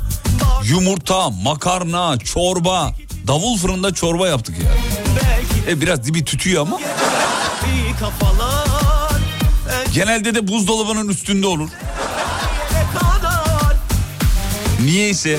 [0.65, 2.93] Yumurta, makarna, çorba.
[3.27, 4.71] Davul fırında çorba yaptık ya.
[5.17, 6.79] belki E biraz dibi tütüyor ama.
[8.01, 8.66] kafalar
[9.97, 11.69] Genelde de buzdolabının üstünde olur.
[14.85, 15.39] Niyeyse.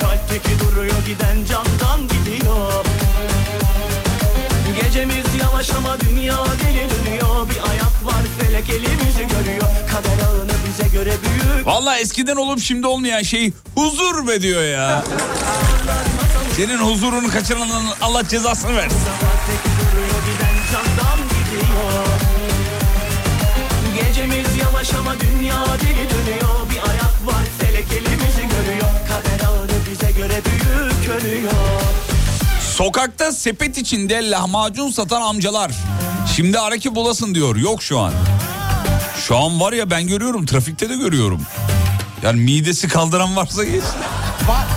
[0.00, 2.84] Kalpteki duruyor giden candan gidiyor
[4.82, 10.88] Gecemiz yavaş ama dünya deli dönüyor bir ayak var felek elimizi görüyor kader ağını bize
[10.88, 15.04] göre büyük Vallahi eskiden olup şimdi olmayan şey huzur be diyor ya.
[16.56, 18.98] Senin huzurunu kaçıranın Allah cezasını versin.
[23.94, 30.10] Gecemiz yavaş ama dünya deli dönüyor bir ayak var felek elimizi görüyor kader ağını bize
[30.12, 31.52] göre büyük ölüyor
[32.60, 35.70] Sokakta sepet içinde lahmacun satan amcalar.
[36.36, 37.56] Şimdi araki bulasın diyor.
[37.56, 38.12] Yok şu an.
[39.26, 41.40] Şu an var ya ben görüyorum trafikte de görüyorum.
[42.22, 43.82] Yani midesi kaldıran varsa geç.
[44.48, 44.75] Var.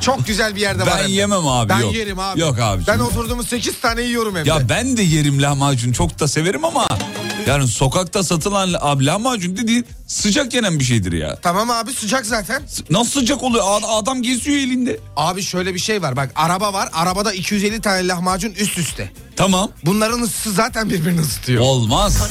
[0.00, 0.92] Çok güzel bir yerde var.
[0.96, 1.12] Ben hem de.
[1.12, 1.68] yemem abi.
[1.68, 1.94] Ben yok.
[1.94, 2.40] yerim abi.
[2.40, 2.82] Yok abi.
[2.86, 4.48] Ben oturduğumuz 8 tane yiyorum evde.
[4.48, 6.86] Ya ben de yerim lahmacun çok da severim ama
[7.46, 11.36] yani sokakta satılan abi lahmacun dediğin sıcak yenen bir şeydir ya.
[11.42, 12.62] Tamam abi sıcak zaten.
[12.90, 13.64] Nasıl sıcak oluyor?
[13.68, 15.00] Ad- Adam geziyor elinde.
[15.16, 19.12] Abi şöyle bir şey var bak araba var arabada 250 tane lahmacun üst üste.
[19.36, 19.70] Tamam.
[19.84, 21.62] Bunların ısısı zaten birbirini ısıtıyor.
[21.62, 22.28] Olmaz.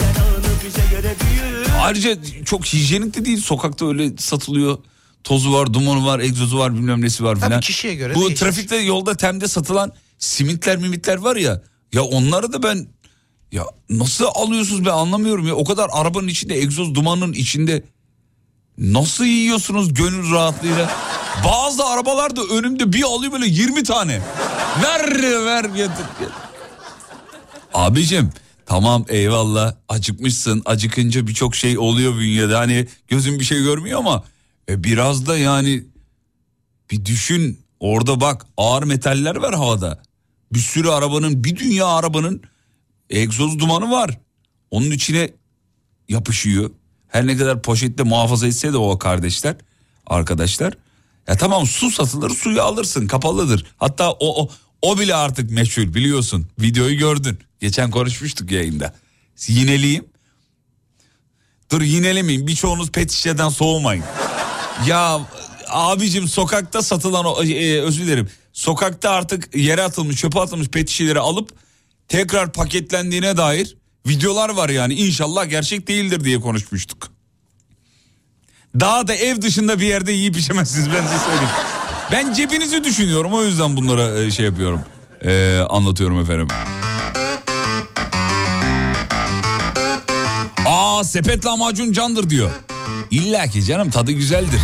[1.81, 3.41] Ayrıca çok hijyenik de değil.
[3.41, 4.77] Sokakta öyle satılıyor.
[5.23, 7.59] Tozu var, dumanı var, egzozu var, bilmem nesi var filan.
[7.61, 8.35] kişiye göre Bu değişir.
[8.35, 11.61] trafikte yolda temde satılan simitler mimitler var ya.
[11.93, 12.87] Ya onları da ben
[13.51, 15.55] ya nasıl alıyorsunuz ben anlamıyorum ya.
[15.55, 17.83] O kadar arabanın içinde egzoz dumanın içinde
[18.77, 20.91] nasıl yiyorsunuz gönül rahatlığıyla?
[21.45, 24.21] Bazı arabalar da önümde bir alıyor böyle 20 tane.
[24.83, 25.65] Ver ver.
[27.73, 28.29] Abicim
[28.65, 34.23] tamam eyvallah acıkmışsın acıkınca birçok şey oluyor bünyede hani gözün bir şey görmüyor ama
[34.69, 35.83] e, biraz da yani
[36.91, 40.01] bir düşün orada bak ağır metaller var havada.
[40.53, 42.41] Bir sürü arabanın bir dünya arabanın
[43.09, 44.19] egzoz dumanı var.
[44.71, 45.31] Onun içine
[46.09, 46.71] yapışıyor.
[47.07, 49.55] Her ne kadar poşette muhafaza etse de o kardeşler
[50.07, 50.73] arkadaşlar
[51.27, 53.65] ya tamam su satılır suyu alırsın kapalıdır.
[53.77, 54.49] Hatta o, o
[54.81, 56.47] o bile artık meşhur biliyorsun.
[56.59, 57.39] Videoyu gördün.
[57.59, 58.95] Geçen konuşmuştuk yayında.
[59.47, 60.05] Yineleyeyim
[61.71, 64.03] dur yinelemeyeyim birçoğunuz pet şişeden soğumayın
[64.87, 65.19] ya
[65.67, 71.19] abicim sokakta satılan o e, özür dilerim sokakta artık yere atılmış çöpe atılmış pet şişeleri
[71.19, 71.49] alıp
[72.07, 73.77] tekrar paketlendiğine dair
[74.07, 77.11] videolar var yani inşallah gerçek değildir diye konuşmuştuk.
[78.79, 81.49] Daha da ev dışında bir yerde yiyip içemezsiniz ben size söyleyeyim.
[82.11, 84.81] Ben cebinizi düşünüyorum o yüzden bunlara e, şey yapıyorum.
[85.21, 86.47] E, anlatıyorum efendim.
[90.65, 92.51] Aa sepet lahmacun candır diyor.
[93.11, 94.61] İlla ki canım tadı güzeldir.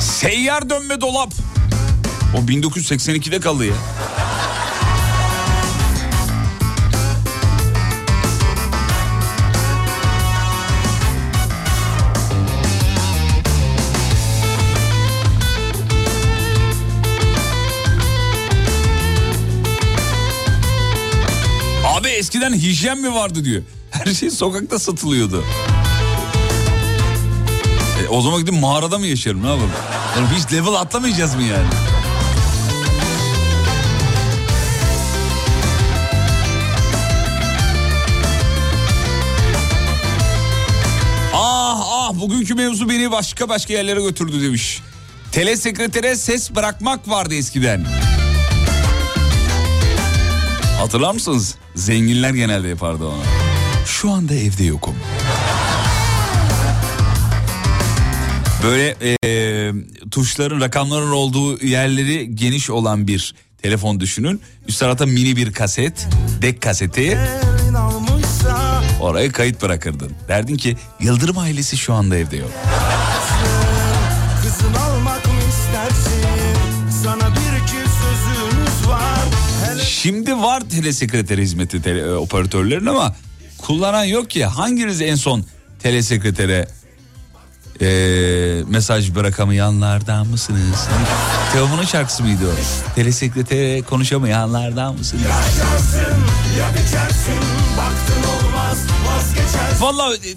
[0.00, 1.32] Seyyar dönme dolap.
[2.36, 3.74] O 1982'de kaldı ya.
[22.40, 23.62] Eskiden hijyen mi vardı diyor.
[23.90, 25.44] Her şey sokakta satılıyordu.
[28.04, 29.70] E, o zaman gidip mağarada mı yaşarım ne yapalım?
[30.16, 31.66] Yani hiç level atlamayacağız mı yani?
[41.34, 44.82] Ah ah bugünkü mevzu beni başka başka yerlere götürdü demiş.
[45.32, 47.86] Telesekretere ses bırakmak vardı eskiden.
[50.80, 51.54] Hatırlar mısınız?
[51.74, 53.22] Zenginler genelde yapardı onu.
[53.86, 54.94] Şu anda evde yokum.
[58.62, 59.72] Böyle e,
[60.10, 64.40] tuşların rakamların olduğu yerleri geniş olan bir telefon düşünün.
[64.68, 66.08] Üst tarafta mini bir kaset,
[66.42, 67.18] dek kaseti.
[69.00, 70.12] Oraya kayıt bırakırdın.
[70.28, 72.50] Derdin ki Yıldırım ailesi şu anda evde yok.
[80.02, 83.14] Şimdi var telesekreter hizmeti tele- e, operatörlerin ama
[83.58, 84.44] kullanan yok ki.
[84.44, 85.44] Hanginiz en son
[85.82, 86.68] telesekretere
[87.80, 87.86] e,
[88.68, 90.88] mesaj bırakamayanlardan mısınız?
[91.52, 92.54] Teoman'ın şarkısı mıydı o?
[92.94, 95.24] Telesekretere konuşamayanlardan mısınız?
[99.80, 100.30] Vallahi e,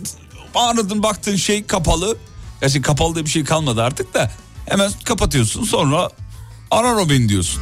[0.55, 2.17] aradın baktın şey kapalı.
[2.61, 4.31] Gerçi kapalı diye bir şey kalmadı artık da.
[4.65, 6.09] Hemen kapatıyorsun sonra
[6.71, 7.61] arar o beni diyorsun.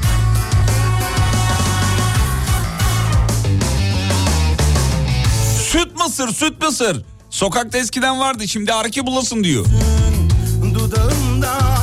[5.71, 7.01] Süt mısır, süt mısır.
[7.29, 9.65] Sokakta eskiden vardı şimdi arki bulasın diyor.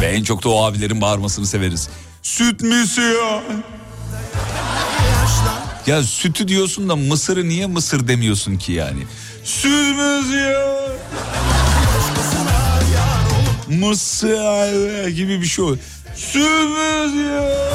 [0.01, 1.89] Ve en çok da o abilerin bağırmasını severiz.
[2.22, 3.16] Süt mısır.
[5.86, 9.07] Ya sütü diyorsun da mısırı niye mısır demiyorsun ki yani?
[9.45, 10.57] Süt mısır.
[13.68, 15.78] Mısır gibi bir şey oluyor.
[16.16, 17.68] Süt mısır.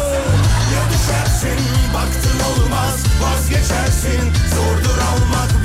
[1.93, 5.62] Baktın olmaz vazgeçersin Zordur almak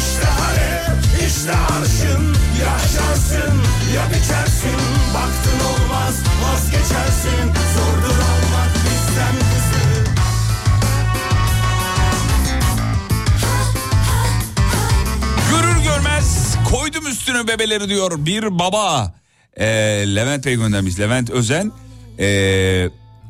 [0.00, 3.54] İşte alev işte arşın Yaşarsın
[3.94, 4.80] ya biçersin
[5.14, 7.44] Baktın olmaz vazgeçersin
[7.74, 10.04] Zordur almak bizden kızı
[15.50, 19.14] Görür görmez koydum üstüne bebeleri diyor bir baba.
[19.56, 19.66] Ee,
[20.14, 20.98] Levent Bey göndermiş.
[20.98, 21.72] Levent Özen
[22.18, 22.88] ee,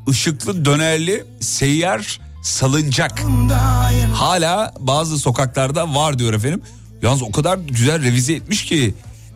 [0.09, 3.23] ışıklı dönerli seyyar salıncak.
[4.15, 6.63] Hala bazı sokaklarda var diyor efendim.
[7.03, 8.95] Yalnız o kadar güzel revize etmiş ki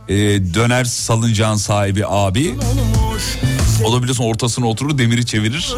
[0.09, 0.15] ee,
[0.55, 2.55] döner salıncağın sahibi abi.
[3.85, 5.75] O da biliyorsun ortasına oturur demiri çevirir.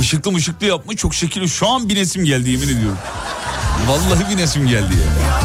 [0.00, 1.48] Işıklı mışıklı yapmış çok şekilli.
[1.48, 2.98] Şu an bir nesim geldi yemin ediyorum.
[3.88, 5.40] Vallahi bir nesim geldi ya.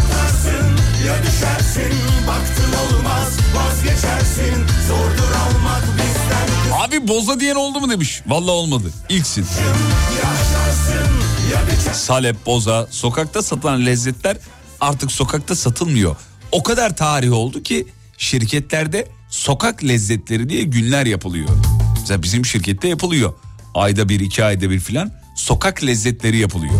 [1.07, 1.93] Ya düşersin
[2.27, 8.21] baktın olmaz vazgeçersin Zordur almak bizden Abi boza diyen oldu mu demiş.
[8.27, 8.91] Vallahi olmadı.
[9.09, 9.45] İlksin.
[11.93, 14.37] Salep, boza, sokakta satılan lezzetler
[14.81, 16.15] artık sokakta satılmıyor.
[16.51, 17.87] O kadar tarih oldu ki
[18.17, 21.49] şirketlerde sokak lezzetleri diye günler yapılıyor.
[21.99, 23.33] Mesela bizim şirkette yapılıyor.
[23.73, 26.73] Ayda bir, iki ayda bir filan sokak lezzetleri yapılıyor.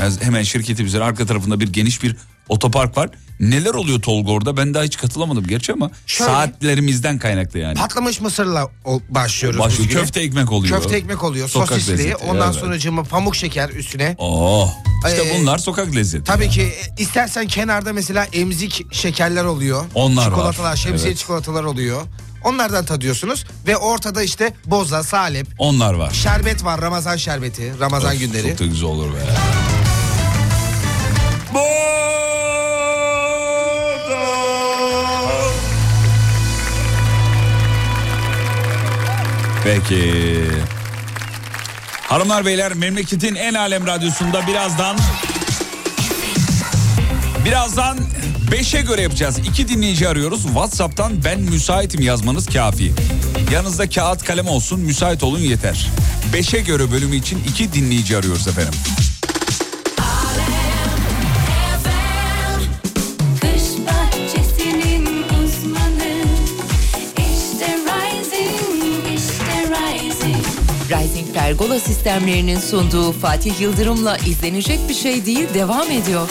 [0.00, 2.16] Yani hemen şirketimizin arka tarafında bir geniş bir
[2.54, 3.10] otopark var.
[3.40, 7.74] Neler oluyor Tolga orada ben daha hiç katılamadım gerçi ama Şöyle- saatlerimizden kaynaklı yani.
[7.74, 9.60] Patlamış mısırla o- başlıyoruz.
[9.60, 9.80] Başlıyor.
[9.88, 10.00] biz güne.
[10.00, 10.80] Köfte ekmek oluyor.
[10.82, 11.48] Köfte ekmek oluyor.
[11.48, 11.92] Sokak sosisli.
[11.92, 12.60] lezzeti, Ondan evet.
[12.60, 14.14] sonra cıma pamuk şeker üstüne.
[14.18, 14.72] Oh.
[15.08, 16.24] İşte Ee, bunlar sokak lezzeti.
[16.24, 19.84] Tabii ki e, istersen kenarda mesela emzik şekerler oluyor.
[19.94, 20.30] Onlar var.
[20.30, 21.18] Çikolatalar, şemsiye Evet.
[21.18, 22.02] çikolatalar oluyor.
[22.44, 26.10] Onlardan tadıyorsunuz ve ortada işte boza, salep, Onlar var.
[26.10, 26.80] şerbet var.
[26.80, 28.48] Ramazan şerbeti, Ramazan Of, günleri.
[28.48, 29.18] Çok da güzel olur be.
[39.64, 40.44] Peki.
[42.02, 44.98] Hanımlar beyler memleketin en alem radyosunda birazdan
[47.44, 47.98] birazdan
[48.50, 49.38] 5'e göre yapacağız.
[49.38, 50.42] İki dinleyici arıyoruz.
[50.42, 52.92] WhatsApp'tan ben müsaitim yazmanız kafi.
[53.52, 55.86] Yanınızda kağıt kalem olsun müsait olun yeter.
[56.32, 58.74] 5'e göre bölümü için iki dinleyici arıyoruz efendim.
[71.50, 76.28] Pergola sistemlerinin sunduğu Fatih Yıldırım'la izlenecek bir şey değil devam ediyor.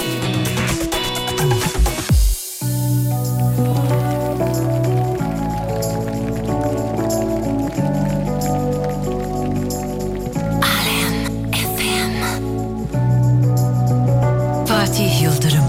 [14.67, 15.65] Fatih Yıldırım.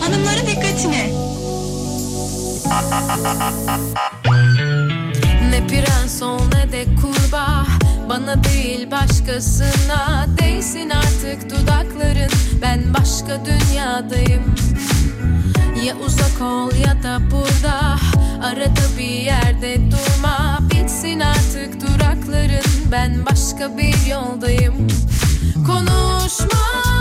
[0.00, 1.10] Hanımların dikkatine
[8.26, 12.30] Bana değil başkasına Değsin artık dudakların.
[12.62, 14.54] Ben başka dünyadayım.
[15.84, 17.96] Ya uzak ol ya da burada
[18.42, 20.58] Arada bir yerde durma.
[20.70, 22.90] Bitsin artık durakların.
[22.92, 24.88] Ben başka bir yoldayım.
[25.66, 26.95] Konuşma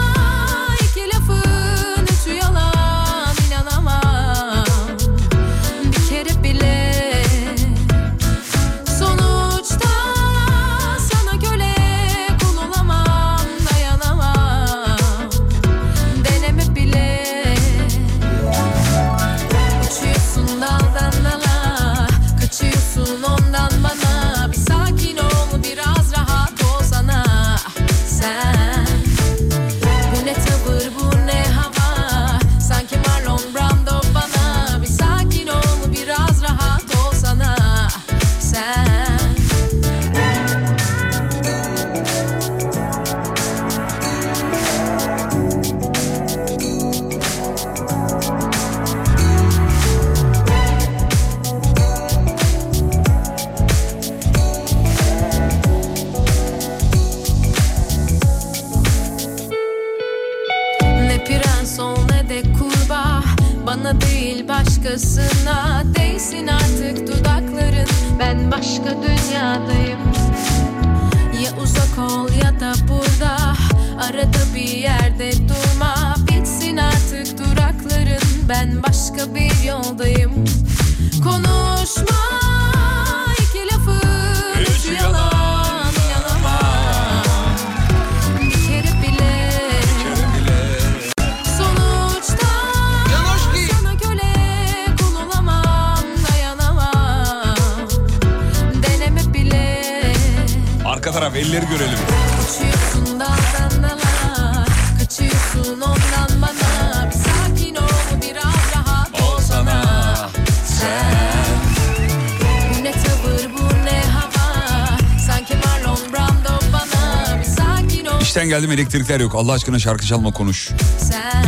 [118.86, 119.36] elektrikler yok.
[119.36, 120.70] Allah aşkına şarkı çalma konuş.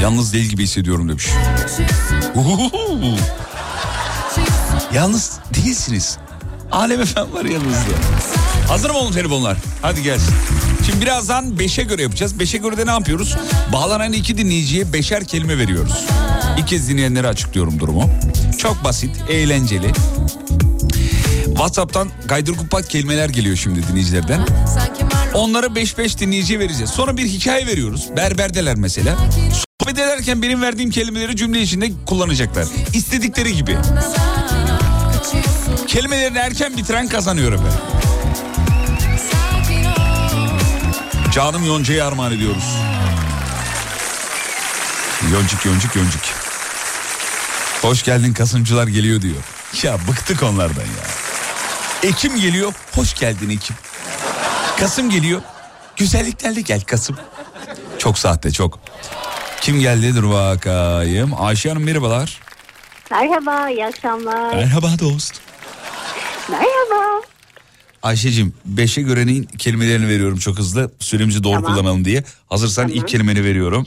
[0.02, 1.28] Yalnız değil gibi hissediyorum demiş.
[4.94, 6.18] Yalnız değilsiniz.
[6.72, 7.94] Alem efendim var yanınızda.
[8.68, 9.58] Hazır mı olun telefonlar?
[9.82, 10.34] Hadi gelsin.
[10.86, 12.34] Şimdi birazdan 5'e göre yapacağız.
[12.34, 13.36] 5'e göre de ne yapıyoruz?
[13.74, 16.06] Bağlanan iki dinleyiciye beşer kelime veriyoruz.
[16.58, 18.10] İlk kez dinleyenlere açıklıyorum durumu.
[18.58, 19.92] Çok basit, eğlenceli.
[21.46, 24.46] WhatsApp'tan gaydır kupak kelimeler geliyor şimdi dinleyicilerden.
[24.76, 26.90] sanki Onlara 5-5 dinleyiciye vereceğiz.
[26.90, 28.08] Sonra bir hikaye veriyoruz.
[28.18, 29.16] Berberdeler mesela.
[29.82, 32.66] Sohbet ederken benim verdiğim kelimeleri cümle içinde kullanacaklar.
[32.94, 33.78] İstedikleri gibi.
[35.88, 37.74] Kelimelerini erken bitiren kazanıyor efendim.
[39.32, 42.78] sakin ol Canım Yonca'ya armağan ediyoruz.
[45.34, 46.22] Yoncuk yoncuk yoncuk.
[47.82, 49.44] Hoş geldin Kasımcılar geliyor diyor.
[49.84, 51.08] Ya bıktık onlardan ya.
[52.04, 53.76] Ekim geliyor, hoş geldin Ekim.
[54.80, 55.42] Kasım geliyor,
[55.96, 57.18] güzelliklerle gel Kasım.
[57.98, 58.80] Çok sahte çok.
[59.62, 61.32] Kim geldi dur bakayım.
[61.38, 62.40] Ayşe Hanım merhabalar.
[63.12, 64.56] Merhaba, iyi akşamlar.
[64.56, 65.42] Merhaba dost.
[66.50, 67.22] Merhaba.
[68.04, 70.92] Ayşe'cim beşe görenin kelimelerini veriyorum çok hızlı.
[71.00, 71.74] Süremizi doğru Tamam.
[71.74, 72.24] kullanalım diye.
[72.48, 73.86] Hazırsan ilk kelimeni veriyorum.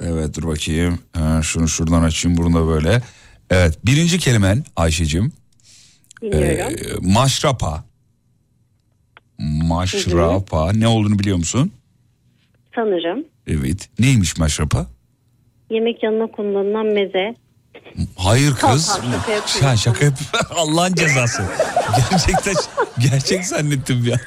[0.00, 0.98] Evet dur bakayım.
[1.16, 3.02] Ha, şunu şuradan açayım bunu da böyle.
[3.50, 5.32] Evet birinci kelimen Ayşe'cim.
[6.22, 6.74] Dinliyorum.
[7.06, 7.84] Ee, maşrapa.
[9.40, 11.72] Maşrapa ne olduğunu biliyor musun?
[12.74, 13.24] Sanırım.
[13.46, 13.88] Evet.
[13.98, 14.86] Neymiş maşrapa?
[15.70, 17.34] Yemek yanına kullanılan meze.
[18.16, 19.00] Hayır kız.
[19.60, 20.04] Tamam, şaka.
[20.04, 20.18] Ya yap.
[20.56, 21.42] Allah'ın cezası.
[22.10, 22.54] Gerçekten
[22.98, 24.18] gerçek zannettim an.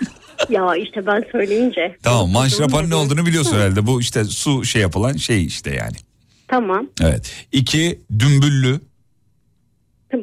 [0.50, 1.98] Ya işte ben söyleyince.
[2.04, 2.98] Tamam maşrapanın ne Hı.
[2.98, 3.88] olduğunu biliyorsun herhalde.
[3.88, 5.96] Bu işte su şey yapılan şey işte yani.
[6.48, 6.88] Tamam.
[7.02, 7.48] Evet.
[7.52, 8.80] İki dümbüllü.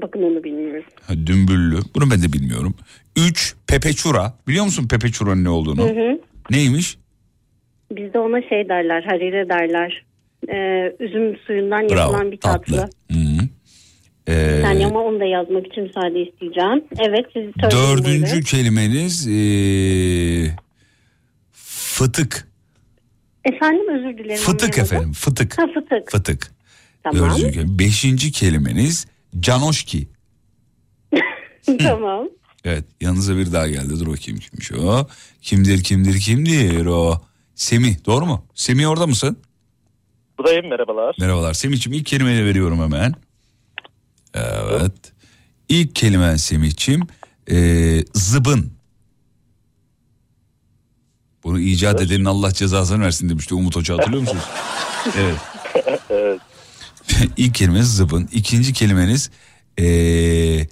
[0.03, 0.85] Bakın onu bilmiyorum.
[1.27, 1.77] Dümbüllü.
[1.95, 2.75] Bunu ben de bilmiyorum.
[3.17, 4.35] Üç pepeçura.
[4.49, 5.83] Biliyor musun pepeçuranın ne olduğunu?
[5.83, 6.21] Hı hı.
[6.51, 6.99] Neymiş?
[7.93, 10.05] Bizde ona şey derler, harire derler.
[10.49, 12.33] Ee, üzüm suyundan yapılan Bravo.
[12.33, 12.77] bir tatlı.
[12.77, 12.91] Tatlı.
[13.13, 13.49] Hı.
[14.27, 14.33] Ee,
[14.65, 16.85] Yani ama onu da yazmak için müsaade isteyeceğim.
[17.09, 18.41] Evet siz söyleyin dördüncü buyurun.
[18.41, 20.57] kelimeniz ee,
[21.53, 22.49] fıtık.
[23.45, 24.37] Efendim özür dilerim.
[24.41, 25.13] Fıtık efendim.
[25.13, 25.59] Fıtık.
[25.59, 26.11] Ha fıtık.
[26.11, 26.51] Fıtık.
[27.03, 27.21] Tamam.
[27.31, 27.79] Dördüncü kelime.
[27.79, 29.07] Beşinci kelimeniz
[29.41, 30.09] canoşki.
[31.79, 32.29] tamam.
[32.65, 34.01] Evet yanınıza bir daha geldi.
[34.01, 35.07] Dur bakayım kimmiş o.
[35.43, 37.21] Kimdir kimdir kimdir o.
[37.55, 38.45] Semih doğru mu?
[38.55, 39.37] Semih orada mısın?
[40.39, 41.17] Buradayım merhabalar.
[41.21, 41.55] Merhabalar.
[41.55, 43.15] Semih'ciğim ilk kelimeyi veriyorum hemen.
[44.35, 45.13] Evet.
[45.69, 47.03] İlk kelimen Semih'ciğim
[47.51, 48.73] ee, zıbın.
[51.45, 54.45] Bunu icat edenin Allah cezasını versin demişti Umut Hoca hatırlıyor musunuz?
[55.19, 55.37] evet.
[56.11, 56.41] evet.
[57.37, 58.29] İlk kelimeniz zıbın.
[58.33, 59.31] İkinci kelimeniz
[59.79, 60.67] ee,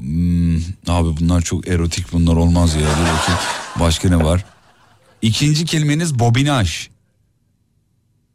[0.00, 0.56] hmm,
[0.86, 2.80] abi bunlar çok erotik bunlar olmaz ya.
[2.80, 3.40] Dur bakayım.
[3.80, 4.44] Başka ne var?
[5.22, 6.88] İkinci kelimeniz bobinaj.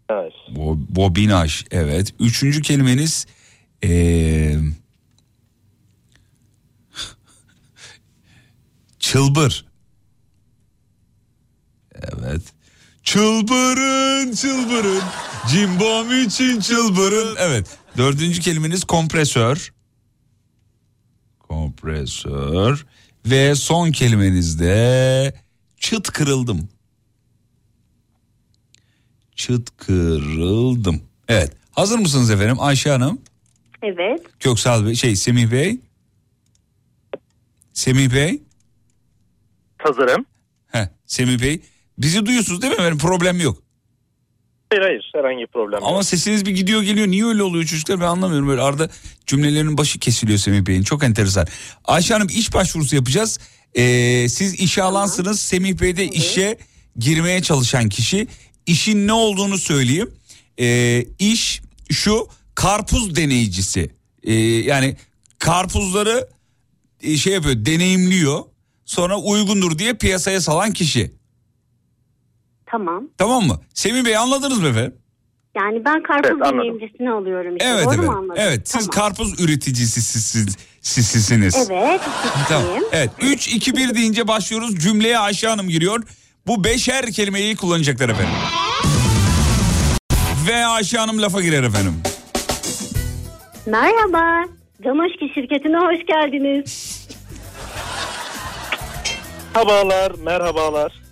[0.09, 0.33] Evet.
[0.49, 2.13] Bo, bobinaj evet.
[2.19, 3.25] Üçüncü kelimeniz
[3.83, 4.55] ee,
[8.99, 9.65] çılbır.
[11.95, 12.41] Evet.
[13.03, 15.03] Çılbırın çılbırın
[15.49, 17.35] cimbom için çılbırın.
[17.39, 17.67] Evet.
[17.97, 19.74] Dördüncü kelimeniz kompresör.
[21.55, 22.85] Kompresör.
[23.25, 25.33] Ve son kelimeniz de
[25.77, 26.69] çıt kırıldım.
[29.35, 31.01] Çıt kırıldım.
[31.27, 31.51] Evet.
[31.71, 33.21] Hazır mısınız efendim Ayşe Hanım?
[33.83, 34.21] Evet.
[34.39, 35.79] Köksal Bey, şey Semih Bey.
[37.73, 38.41] Semih Bey.
[39.77, 40.25] Hazırım.
[40.67, 41.61] Heh, Semih Bey.
[41.97, 42.97] Bizi duyuyorsunuz değil mi efendim?
[42.97, 43.63] Problem yok.
[44.75, 45.89] Hayır hayır herhangi bir problem yok.
[45.89, 47.07] Ama sesiniz bir gidiyor geliyor.
[47.07, 48.47] Niye öyle oluyor çocuklar ben anlamıyorum.
[48.47, 48.89] Böyle arada
[49.25, 50.83] cümlelerinin başı kesiliyor Semih Bey'in.
[50.83, 51.47] Çok enteresan.
[51.85, 53.39] Ayşe Hanım iş başvurusu yapacağız.
[53.75, 55.39] Ee, siz işe alansınız.
[55.39, 56.57] Semih Bey de işe
[56.97, 58.27] girmeye çalışan kişi.
[58.65, 60.11] İşin ne olduğunu söyleyeyim.
[60.59, 61.61] Ee, iş
[61.91, 63.91] şu karpuz deneyicisi.
[64.23, 64.95] Ee, yani
[65.39, 66.27] karpuzları
[67.01, 68.43] e, şey yapıyor deneyimliyor.
[68.85, 71.11] Sonra uygundur diye piyasaya salan kişi.
[72.75, 73.03] Tamam.
[73.17, 73.59] Tamam mı?
[73.73, 74.95] Semih Bey anladınız mı efendim?
[75.55, 77.69] Yani ben karpuz Evet, deneyimcisini alıyorum işte.
[77.69, 78.17] Evet Doğru mu efendim.
[78.17, 78.35] anladım?
[78.37, 79.09] Evet siz Tamam.
[79.09, 81.69] karpuz üreticisi siz, siz, siz- sizsiniz.
[81.71, 82.01] Evet.
[82.49, 82.67] Tamam.
[82.91, 84.75] Evet 3 2 1 deyince başlıyoruz.
[84.79, 86.03] Cümleye Ayşe Hanım giriyor.
[86.47, 88.33] Bu beşer kelimeyi kullanacaklar efendim.
[90.47, 91.93] Ve Ayşe Hanım lafa girer efendim.
[93.65, 94.43] Merhaba.
[94.83, 96.95] Canoşki şirketine hoş geldiniz.
[99.55, 101.04] Merhabalar, merhabalar.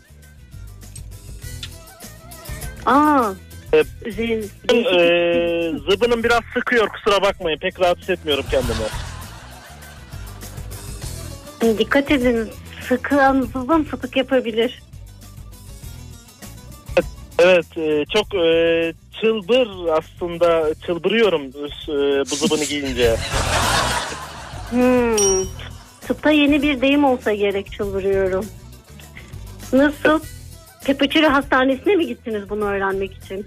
[2.86, 3.34] Aa.
[3.74, 4.52] Ee, Üzeriniz.
[4.74, 7.60] Ee, zıbınım biraz sıkıyor kusura bakmayın.
[7.60, 8.74] Pek rahat hissetmiyorum kendimi.
[11.80, 12.50] Dikkat edin.
[12.88, 13.16] Sıkı
[13.54, 14.84] zıbın fıtık yapabilir.
[17.40, 23.16] Evet e, çok e, çılbır aslında çılbırıyorum e, bu zıbını giyince.
[24.70, 25.46] Hmm.
[26.08, 28.46] Tıpta yeni bir deyim olsa gerek çıldırıyorum.
[29.74, 30.20] Nasıl?
[30.84, 33.46] Tepeçeri Hastanesi'ne mi gittiniz bunu öğrenmek için?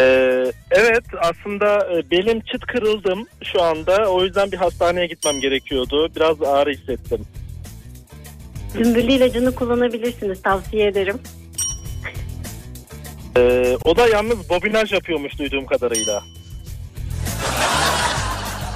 [0.00, 4.10] Ee, evet aslında e, belim çıt kırıldım şu anda.
[4.10, 6.10] O yüzden bir hastaneye gitmem gerekiyordu.
[6.16, 7.26] Biraz ağrı hissettim.
[8.78, 11.18] Dümbüllü ilacını kullanabilirsiniz tavsiye ederim.
[13.36, 16.22] Ee, o da yalnız bobinaj yapıyormuş duyduğum kadarıyla.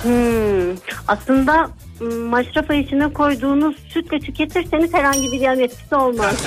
[0.02, 0.76] Hmm.
[1.08, 1.70] Aslında
[2.04, 6.34] maşrafa içine koyduğunuz sütle tüketirseniz herhangi bir yan etkisi olmaz.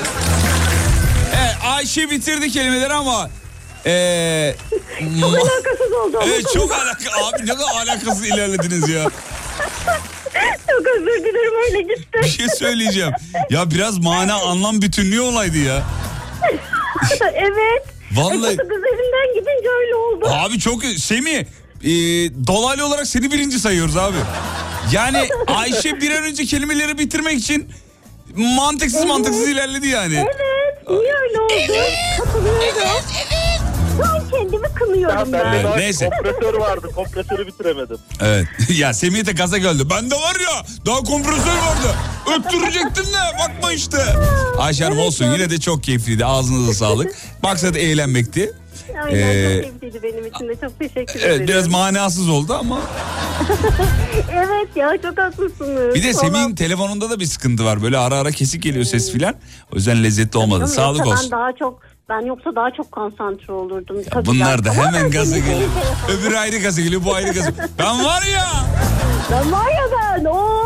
[1.35, 3.29] Evet Ayşe bitirdi kelimeleri ama...
[3.85, 4.55] Ee,
[5.21, 6.19] Çok alakasız oldu.
[6.25, 9.03] Evet çok alaka abi ne kadar alakasız ilerlediniz ya.
[10.69, 12.19] Çok özür dilerim öyle gitti.
[12.23, 13.11] Bir şey söyleyeceğim.
[13.49, 15.81] Ya biraz mana anlam bütünlüğü olaydı ya.
[17.33, 17.83] evet.
[18.11, 20.25] Vallahi- E, kız üzerinden gidince öyle oldu.
[20.31, 21.45] Abi çok Semih
[21.83, 21.89] e,
[22.47, 24.17] dolaylı olarak seni birinci sayıyoruz abi.
[24.91, 27.69] Yani Ayşe bir an önce kelimeleri bitirmek için
[28.35, 30.15] mantıksız mantıksız ilerledi yani.
[30.15, 30.89] Evet.
[30.89, 31.53] Niye öyle oldu?
[31.53, 33.61] Evet, evet.
[34.01, 35.63] Ben kendimi kınıyorum ben.
[35.63, 36.09] daha neyse.
[36.09, 36.87] kompresör vardı.
[36.95, 37.97] Kompresörü bitiremedim.
[38.21, 38.47] Evet.
[38.69, 39.89] ya Semih de gaza geldi.
[39.89, 41.95] Bende var ya daha kompresör vardı.
[42.37, 43.97] Öttürecektim de bakma işte.
[44.57, 46.25] Ayşe Hanım olsun yine de çok keyifliydi.
[46.25, 47.15] Ağzınıza sağlık.
[47.43, 48.53] Maksat eğlenmekti.
[49.05, 51.47] Aynen Ee, çok keyifliydi benim için de çok teşekkür Evet ederim.
[51.47, 52.79] biraz manasız oldu ama.
[54.31, 55.95] evet ya çok haklısınız.
[55.95, 57.83] Bir de Semih'in Vallahi- telefonunda da bir sıkıntı var.
[57.83, 59.35] Böyle ara ara kesik geliyor ses filan.
[59.73, 60.59] O yüzden lezzetli olmadı.
[60.59, 61.31] Canım, Sağlık yoksa olsun.
[61.31, 61.79] Ben daha çok
[62.09, 63.97] ben yoksa daha çok konsantre olurdum.
[64.11, 64.65] Tabii Bunlar ya.
[64.65, 65.69] da Ama hemen gaza geliyor.
[66.19, 67.51] Öbürü ayrı gaza geliyor, bu ayrı gaza.
[67.79, 68.47] Ben var ya.
[69.31, 70.25] Ben var ya ben.
[70.25, 70.63] Oo.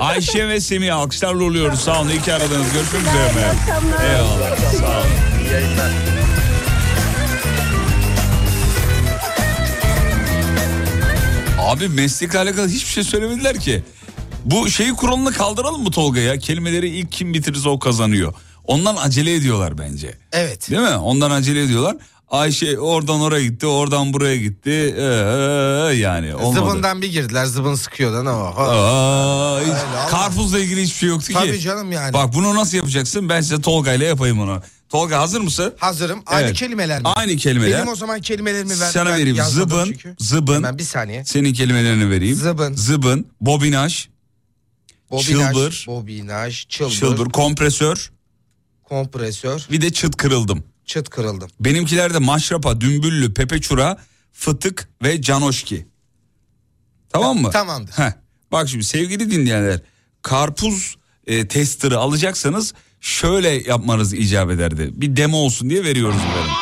[0.00, 1.80] Ayşe ve Semih alkışlarla oluyoruz.
[1.80, 2.08] Sağ olun.
[2.08, 2.72] İyi ki aradınız.
[2.72, 3.14] Görüşmek üzere.
[3.38, 4.10] İyi akşamlar.
[4.14, 4.56] Eyvallah.
[4.80, 5.06] Sağ olun.
[5.44, 5.90] İyi yayınlar.
[11.68, 13.82] Abi meslekle alakalı hiçbir şey söylemediler ki.
[14.44, 16.38] Bu şeyi kuralını kaldıralım mı Tolga ya?
[16.38, 18.34] Kelimeleri ilk kim bitirirse o kazanıyor.
[18.64, 20.14] Ondan acele ediyorlar bence.
[20.32, 20.70] Evet.
[20.70, 20.96] Değil mi?
[20.96, 21.96] Ondan acele ediyorlar.
[22.30, 24.94] Ayşe oradan oraya gitti, oradan buraya gitti.
[24.98, 25.02] Ee,
[25.96, 26.54] yani olmadı.
[26.70, 28.44] Zıbından bir girdiler zıbın sıkıyordan ama.
[28.48, 30.06] Aa, hiç- Öyle, Allah.
[30.10, 31.32] karpuzla ilgili hiçbir şey yoktu ki.
[31.34, 32.12] Tabii canım yani.
[32.12, 33.28] Bak bunu nasıl yapacaksın?
[33.28, 34.62] Ben size Tolga ile yapayım onu.
[34.88, 35.74] Tolga hazır mısın?
[35.78, 36.22] Hazırım.
[36.26, 36.56] Aynı Evet.
[36.56, 37.08] kelimeler mi?
[37.08, 37.78] Aynı kelimeler.
[37.78, 38.90] Benim o zaman kelimelerimi ver.
[38.90, 39.44] Sana ben vereyim.
[39.44, 40.16] Zıbın, çünkü.
[40.18, 40.54] zıbın.
[40.54, 41.24] Hemen bir saniye.
[41.24, 42.36] Senin kelimelerini vereyim.
[42.36, 42.74] Zıbın.
[42.74, 44.08] Zıbın, bobinaj,
[45.10, 45.84] Bobinaj, Çılbır.
[45.88, 48.10] Bobinaj, çılbır, çılbır, kompresör,
[48.84, 50.64] kompresör, bir de çıt kırıldım.
[50.86, 51.50] çıt kırıldım.
[51.60, 53.98] Benimkiler de maşrapa, dümbüllü, pepeçura,
[54.32, 55.86] fıtık ve canoşki.
[57.10, 57.50] Tamam mı?
[57.50, 57.92] Tamamdır.
[57.92, 58.12] Heh.
[58.52, 59.80] Bak şimdi sevgili dinleyenler
[60.22, 60.96] karpuz
[61.26, 64.90] e, tester'ı alacaksanız şöyle yapmanız icap ederdi.
[64.92, 66.52] Bir demo olsun diye veriyoruz efendim.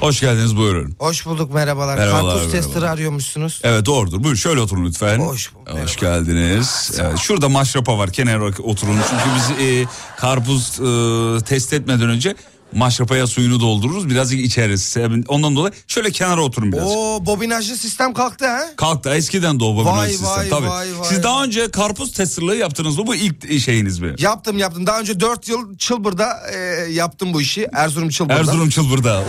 [0.00, 0.94] Hoş geldiniz buyurun.
[0.98, 1.98] Hoş bulduk merhabalar.
[1.98, 2.92] Merhabalar, Karpuz testleri merhabalar.
[2.94, 3.60] arıyormuşsunuz.
[3.64, 4.18] Evet doğrudur.
[4.22, 5.18] Buyurun şöyle oturun lütfen.
[5.18, 6.90] Hoş bulduk, Hoş geldiniz.
[7.02, 8.10] Evet, şurada maşrapa var.
[8.12, 8.96] Kenara oturun.
[9.10, 9.84] Çünkü biz e,
[10.18, 12.34] karpuz e, test etmeden önce
[12.74, 14.10] maşrapaya suyunu doldururuz.
[14.10, 14.96] Birazcık içeriz.
[15.28, 16.86] Ondan dolayı şöyle kenara oturun biraz.
[16.86, 18.60] Oo bobinajlı sistem kalktı ha?
[18.76, 20.28] Kalktı eskiden de o bobinaj Vay, sistem.
[20.30, 20.68] vay, Tabii.
[20.68, 23.06] vay, vay, Siz daha önce karpuz testerlığı yaptınız mı?
[23.06, 24.14] Bu ilk şeyiniz mi?
[24.18, 24.86] Yaptım yaptım.
[24.86, 26.56] Daha önce 4 yıl Çılbır'da e,
[26.92, 27.68] yaptım bu işi.
[27.72, 28.38] Erzurum Çılbır'da.
[28.38, 29.20] Erzurum Çılbır'da.
[29.20, 29.24] Oo,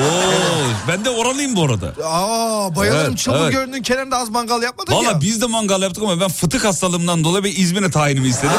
[0.88, 1.94] ben de oralıyım bu arada.
[2.06, 3.06] Aa bayılırım.
[3.10, 3.54] Evet, Çılbır evet.
[3.54, 4.98] Gölü'nün kenarında az mangal yapmadık ya.
[4.98, 8.52] Valla biz de mangal yaptık ama ben fıtık hastalığımdan dolayı bir İzmir'e tayinimi istedim.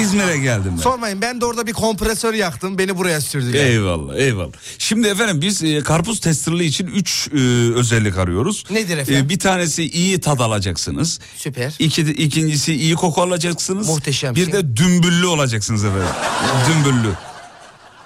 [0.00, 0.82] İzmir'e geldim ben.
[0.82, 2.78] Sormayın ben de orada bir kompresör yaktım.
[2.78, 3.64] Beni buraya sürdüler.
[3.66, 4.31] Eyvallah eyvallah.
[4.78, 7.28] Şimdi efendim biz e, karpuz testerlığı için 3
[7.76, 8.64] özellik arıyoruz.
[8.70, 9.24] Nedir efendim?
[9.24, 11.20] E, bir tanesi iyi tad alacaksınız.
[11.36, 11.74] Süper.
[11.78, 13.88] İki, ikincisi iyi koku alacaksınız.
[13.88, 14.52] Muhteşem Bir şey.
[14.52, 16.08] de dümbüllü olacaksınız efendim.
[16.68, 17.12] dümbüllü.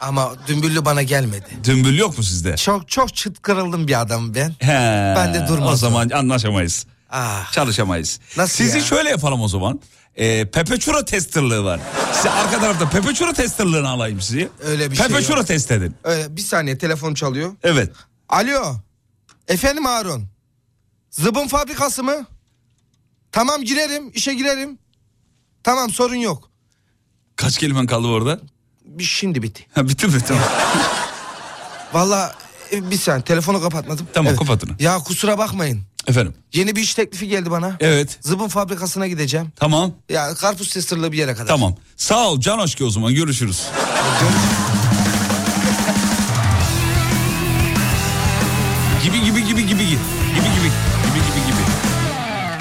[0.00, 1.46] Ama dümbüllü bana gelmedi.
[1.64, 2.56] Dümbül yok mu sizde?
[2.56, 4.54] Çok çok çıt kırıldım bir adamım ben.
[4.58, 6.86] He, Ben de durmaz O zaman anlaşamayız.
[7.10, 7.52] Ah.
[7.52, 8.20] Çalışamayız.
[8.36, 8.84] Nasıl Sizi ya?
[8.84, 9.80] şöyle yapalım o zaman.
[10.16, 11.80] Ee, Pepe Churro testerlığı var.
[12.12, 14.48] Size arka tarafta Pepe Churro testerlığını alayım sizi.
[14.60, 15.46] Öyle bir Pepe şey yok.
[15.46, 15.94] test edin.
[16.04, 17.52] Öyle bir saniye telefon çalıyor.
[17.62, 17.92] Evet.
[18.28, 18.76] Alo.
[19.48, 20.24] Efendim Harun.
[21.10, 22.26] Zıbın fabrikası mı?
[23.32, 24.78] Tamam girerim işe girerim.
[25.62, 26.50] Tamam sorun yok.
[27.36, 28.40] Kaç kelimen kaldı orada?
[28.84, 29.66] Bir şimdi bitti.
[29.74, 30.12] Ha, bitti mi?
[30.28, 30.42] Tamam.
[31.92, 32.34] Valla
[32.72, 34.08] e, bir saniye telefonu kapatmadım.
[34.14, 34.70] Tamam, kapatın.
[34.78, 35.82] Ya kusura bakmayın.
[36.06, 36.34] Efendim.
[36.52, 37.76] Yeni bir iş teklifi geldi bana.
[37.80, 38.18] Evet.
[38.20, 39.52] Zıbın fabrikasına gideceğim.
[39.56, 39.92] Tamam.
[40.08, 41.46] Ya karpuz testerlı bir yere kadar.
[41.46, 41.74] Tamam.
[41.96, 43.62] Sağ ol Can Hoşki o zaman görüşürüz.
[49.04, 51.62] gibi gibi gibi gibi gibi gibi gibi gibi gibi gibi.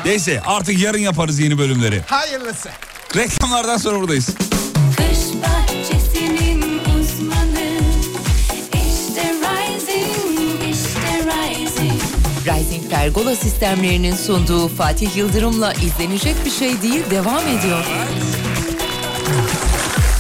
[0.06, 2.02] Neyse artık yarın yaparız yeni bölümleri.
[2.08, 2.70] Hayırlısı.
[3.16, 4.30] Reklamlardan sonra buradayız.
[12.46, 17.86] Rising Pergola sistemlerinin sunduğu Fatih Yıldırım'la izlenecek bir şey değil devam ediyor.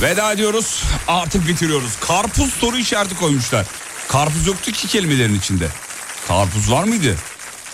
[0.02, 0.84] Veda ediyoruz.
[1.07, 1.95] Artık bitiriyoruz.
[1.99, 3.65] Karpuz soru işareti koymuşlar.
[4.07, 5.68] Karpuz yoktu ki kelimelerin içinde.
[6.27, 7.15] Karpuz var mıydı?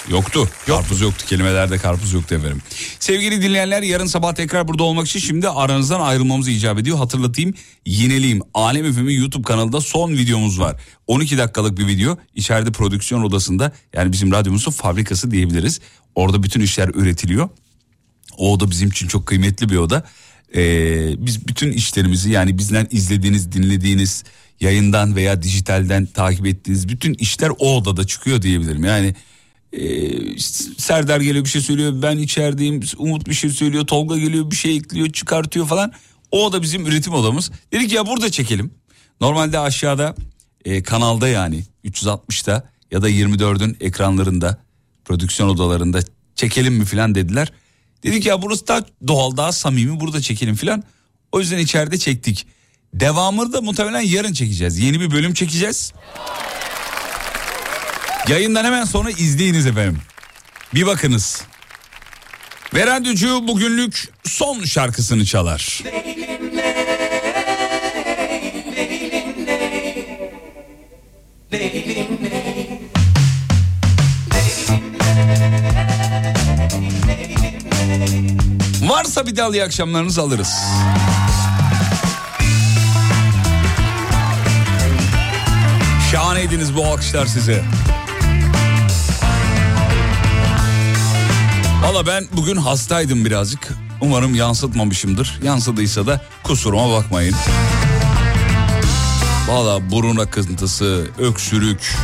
[0.09, 0.49] Yoktu.
[0.67, 1.25] Karpuz yoktu.
[1.27, 2.61] Kelimelerde karpuz yoktu efendim.
[2.99, 6.97] Sevgili dinleyenler yarın sabah tekrar burada olmak için şimdi aranızdan ayrılmamız icap ediyor.
[6.97, 7.53] Hatırlatayım,
[7.85, 8.41] yineleyeyim.
[8.53, 10.81] Alem Efem'in YouTube kanalında son videomuz var.
[11.07, 12.17] 12 dakikalık bir video.
[12.35, 15.79] İçeride prodüksiyon odasında yani bizim radyomuzun fabrikası diyebiliriz.
[16.15, 17.49] Orada bütün işler üretiliyor.
[18.37, 20.03] O oda bizim için çok kıymetli bir oda.
[20.55, 24.23] Ee, biz bütün işlerimizi yani bizden izlediğiniz, dinlediğiniz,
[24.61, 28.85] yayından veya dijitalden takip ettiğiniz bütün işler o odada çıkıyor diyebilirim.
[28.85, 29.15] Yani
[29.73, 30.39] e,
[30.77, 34.77] Serdar geliyor bir şey söylüyor, ben içerideyim, Umut bir şey söylüyor, Tolga geliyor bir şey
[34.77, 35.91] ekliyor, çıkartıyor falan.
[36.31, 37.51] O oda bizim üretim odamız.
[37.71, 38.73] Dedik ya burada çekelim.
[39.21, 40.15] Normalde aşağıda
[40.65, 44.57] e, kanalda yani 360'ta ya da 24'ün ekranlarında
[45.05, 45.99] prodüksiyon odalarında
[46.35, 47.51] çekelim mi filan dediler.
[48.03, 50.83] Dedik ya burası daha doğal daha samimi burada çekelim filan.
[51.31, 52.47] O yüzden içeride çektik.
[52.93, 54.79] Devamını da muhtemelen yarın çekeceğiz.
[54.79, 55.93] Yeni bir bölüm çekeceğiz.
[58.31, 60.01] Yayından hemen sonra izleyiniz efendim.
[60.73, 61.41] Bir bakınız.
[62.73, 65.83] Ve radyocu bugünlük son şarkısını çalar.
[78.81, 80.55] Varsa bir dal iyi akşamlarınızı alırız.
[86.11, 87.63] Şahaneydiniz bu alkışlar size.
[91.81, 93.67] Valla ben bugün hastaydım birazcık.
[94.01, 95.39] Umarım yansıtmamışımdır.
[95.43, 97.35] Yansıdıysa da kusuruma bakmayın.
[99.47, 101.95] Valla burun akıntısı, öksürük.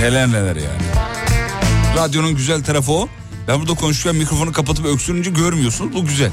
[0.00, 0.82] Neler neler yani.
[1.96, 3.08] Radyonun güzel tarafı o.
[3.48, 5.94] Ben burada konuşurken mikrofonu kapatıp öksürünce görmüyorsunuz.
[5.94, 6.30] Bu güzel.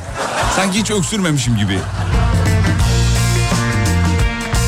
[0.56, 1.80] Sanki hiç öksürmemişim gibi.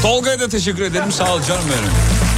[0.02, 1.11] Tolga'ya da teşekkür ederim.
[1.11, 2.28] Sağ ol canım benim.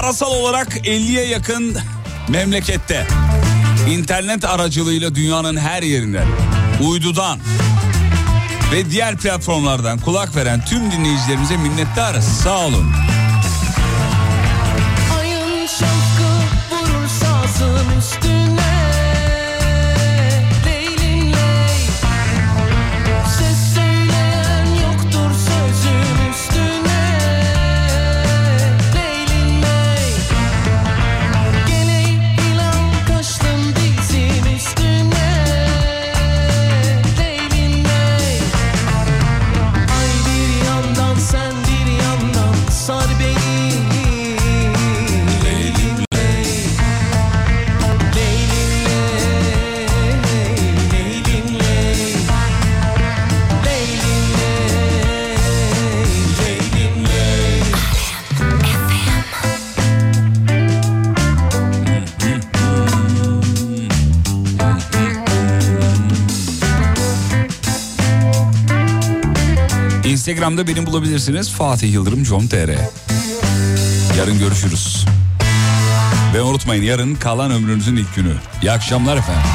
[0.00, 1.76] Karasal olarak 50'ye yakın
[2.28, 3.06] memlekette
[3.90, 6.26] internet aracılığıyla dünyanın her yerinden,
[6.82, 7.38] uydudan
[8.72, 12.24] ve diğer platformlardan kulak veren tüm dinleyicilerimize minnettarız.
[12.24, 12.92] Sağ olun.
[15.20, 16.30] Ayın şapkı
[16.70, 18.47] vurur sazın üstüne
[70.28, 71.52] Instagram'da beni bulabilirsiniz.
[71.52, 72.70] Fatih Yıldırım com.tr
[74.18, 75.04] Yarın görüşürüz.
[76.34, 78.34] Ve unutmayın yarın kalan ömrünüzün ilk günü.
[78.62, 79.50] İyi akşamlar efendim.